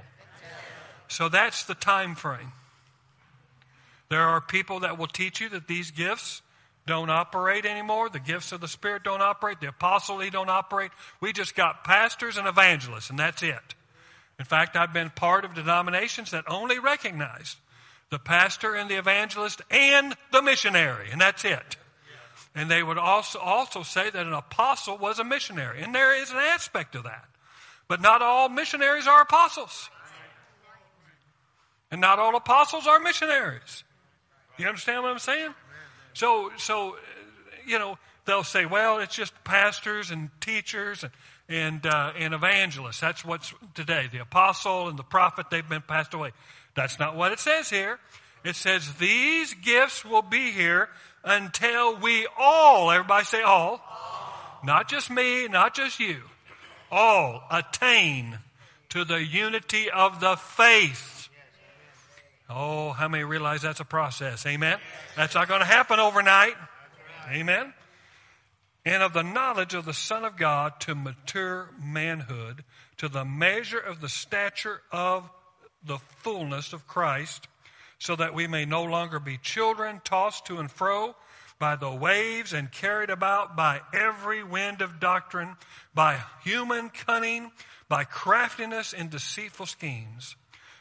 [1.08, 2.52] So that's the time frame.
[4.08, 6.42] There are people that will teach you that these gifts
[6.86, 8.08] don't operate anymore.
[8.08, 9.60] The gifts of the Spirit don't operate.
[9.60, 10.90] The apostle, don't operate.
[11.20, 13.74] We just got pastors and evangelists, and that's it.
[14.40, 17.58] In fact, I've been part of denominations that only recognized
[18.10, 21.76] the pastor and the evangelist and the missionary, and that's it.
[22.54, 26.30] And they would also, also say that an apostle was a missionary, and there is
[26.30, 27.24] an aspect of that.
[27.86, 29.88] But not all missionaries are apostles.
[31.90, 33.84] And not all apostles are missionaries.
[34.58, 35.54] You understand what I'm saying?
[36.12, 36.96] So, so,
[37.66, 41.12] you know, they'll say, well, it's just pastors and teachers and,
[41.48, 43.00] and, uh, and evangelists.
[43.00, 44.08] That's what's today.
[44.10, 46.32] The apostle and the prophet, they've been passed away.
[46.74, 47.98] That's not what it says here.
[48.44, 50.88] It says these gifts will be here
[51.24, 54.60] until we all, everybody say all, all.
[54.64, 56.22] not just me, not just you,
[56.90, 58.38] all attain
[58.90, 61.20] to the unity of the faith
[62.52, 64.44] Oh, how many realize that's a process?
[64.44, 64.78] Amen.
[65.16, 66.56] That's not going to happen overnight.
[67.30, 67.72] Amen.
[68.84, 72.64] And of the knowledge of the Son of God to mature manhood,
[72.96, 75.30] to the measure of the stature of
[75.84, 77.48] the fullness of Christ,
[77.98, 81.14] so that we may no longer be children tossed to and fro
[81.58, 85.56] by the waves and carried about by every wind of doctrine,
[85.94, 87.50] by human cunning,
[87.88, 90.36] by craftiness and deceitful schemes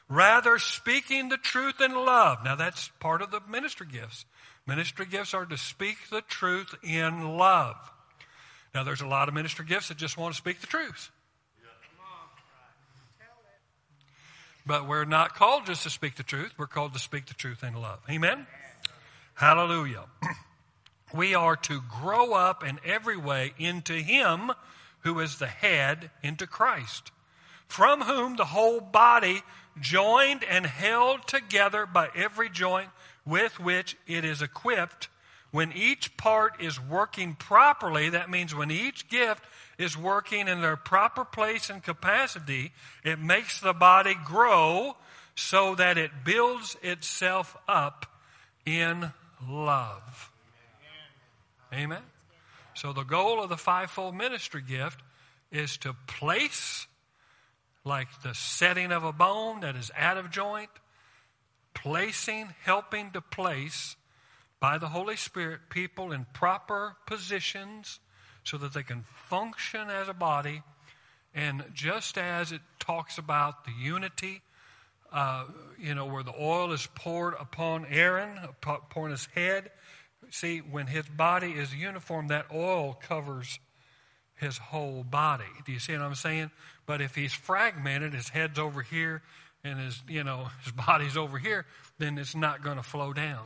[0.10, 2.44] Rather, speaking the truth in love.
[2.44, 4.26] Now, that's part of the ministry gifts.
[4.66, 7.76] Ministry gifts are to speak the truth in love.
[8.74, 11.12] Now, there's a lot of ministry gifts that just want to speak the truth.
[14.70, 17.64] But we're not called just to speak the truth, we're called to speak the truth
[17.64, 18.02] in love.
[18.08, 18.46] Amen?
[19.34, 20.04] Hallelujah.
[21.14, 24.52] we are to grow up in every way into Him
[25.00, 27.12] who is the head, into Christ,
[27.68, 29.42] from whom the whole body
[29.82, 32.90] joined and held together by every joint
[33.26, 35.10] with which it is equipped,
[35.50, 39.44] when each part is working properly, that means when each gift
[39.80, 42.74] is working in their proper place and capacity,
[43.04, 44.96] it makes the body grow
[45.34, 48.06] so that it builds itself up
[48.66, 49.12] in
[49.48, 50.32] love.
[51.74, 52.02] Amen.
[52.74, 55.02] So the goal of the fivefold ministry gift
[55.50, 56.86] is to place,
[57.86, 60.70] like the setting of a bone that is out of joint,
[61.74, 63.96] placing, helping to place
[64.60, 68.00] by the Holy Spirit people in proper positions
[68.50, 70.64] so that they can function as a body.
[71.36, 74.42] And just as it talks about the unity,
[75.14, 75.46] uh,
[75.80, 79.70] you know, where the oil is poured upon Aaron, upon his head,
[80.32, 83.60] see, when his body is uniform, that oil covers
[84.36, 85.46] his whole body.
[85.66, 86.50] Do you see what I'm saying?
[86.86, 89.22] But if he's fragmented, his head's over here
[89.64, 91.66] and his, you know, his body's over here,
[92.00, 93.46] then it's not going to flow down.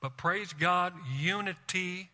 [0.00, 2.10] But praise God, unity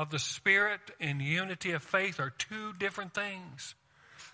[0.00, 3.74] of the Spirit and unity of faith are two different things.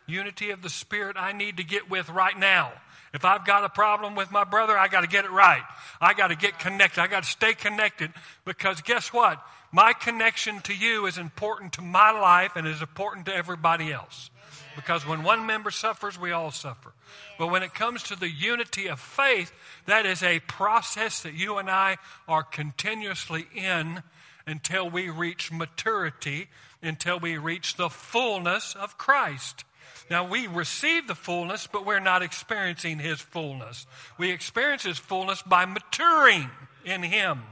[0.06, 2.70] Unity of the Spirit I need to get with right now.
[3.12, 5.64] If I've got a problem with my brother, I got to get it right.
[6.00, 7.00] I got to get connected.
[7.00, 8.12] I got to stay connected
[8.44, 9.42] because guess what?
[9.72, 14.30] My connection to you is important to my life and is important to everybody else.
[14.76, 16.92] Because when one member suffers, we all suffer.
[17.40, 19.50] But when it comes to the unity of faith,
[19.86, 21.96] that is a process that you and I
[22.28, 24.04] are continuously in
[24.46, 26.48] until we reach maturity,
[26.82, 29.64] until we reach the fullness of Christ.
[30.08, 33.86] Now we receive the fullness, but we're not experiencing His fullness.
[34.18, 36.50] We experience His fullness by maturing
[36.84, 37.42] in Him.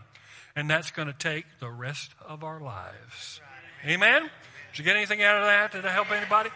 [0.55, 3.41] And that's going to take the rest of our lives.
[3.85, 4.23] Amen?
[4.71, 5.73] Did you get anything out of that?
[5.73, 6.51] Did it help anybody?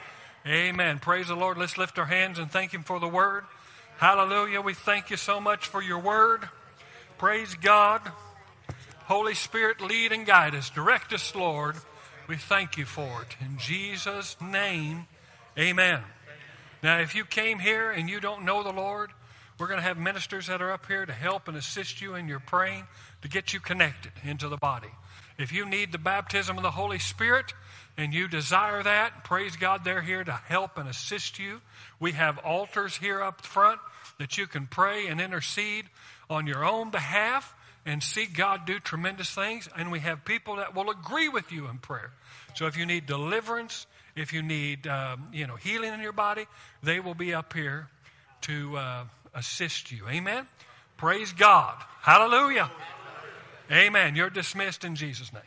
[0.46, 1.00] Amen.
[1.00, 1.58] Praise the Lord.
[1.58, 3.44] Let's lift our hands and thank Him for the word.
[3.96, 4.60] Hallelujah.
[4.60, 6.48] We thank you so much for your word.
[7.18, 8.00] Praise God.
[9.08, 10.68] Holy Spirit, lead and guide us.
[10.68, 11.76] Direct us, Lord.
[12.28, 13.36] We thank you for it.
[13.40, 15.06] In Jesus' name,
[15.58, 16.02] amen.
[16.82, 19.10] Now, if you came here and you don't know the Lord,
[19.58, 22.28] we're going to have ministers that are up here to help and assist you in
[22.28, 22.86] your praying
[23.22, 24.90] to get you connected into the body.
[25.38, 27.54] If you need the baptism of the Holy Spirit
[27.96, 31.62] and you desire that, praise God, they're here to help and assist you.
[31.98, 33.80] We have altars here up front
[34.18, 35.86] that you can pray and intercede
[36.28, 37.54] on your own behalf
[37.88, 39.68] and see God do tremendous things.
[39.76, 42.10] And we have people that will agree with you in prayer.
[42.54, 46.46] So if you need deliverance, if you need um, you know healing in your body,
[46.82, 47.88] they will be up here
[48.42, 49.04] to uh,
[49.34, 50.06] assist you.
[50.08, 50.46] Amen.
[50.96, 51.76] Praise God.
[52.02, 52.70] Hallelujah.
[53.70, 54.16] Amen.
[54.16, 55.42] You're dismissed in Jesus' name.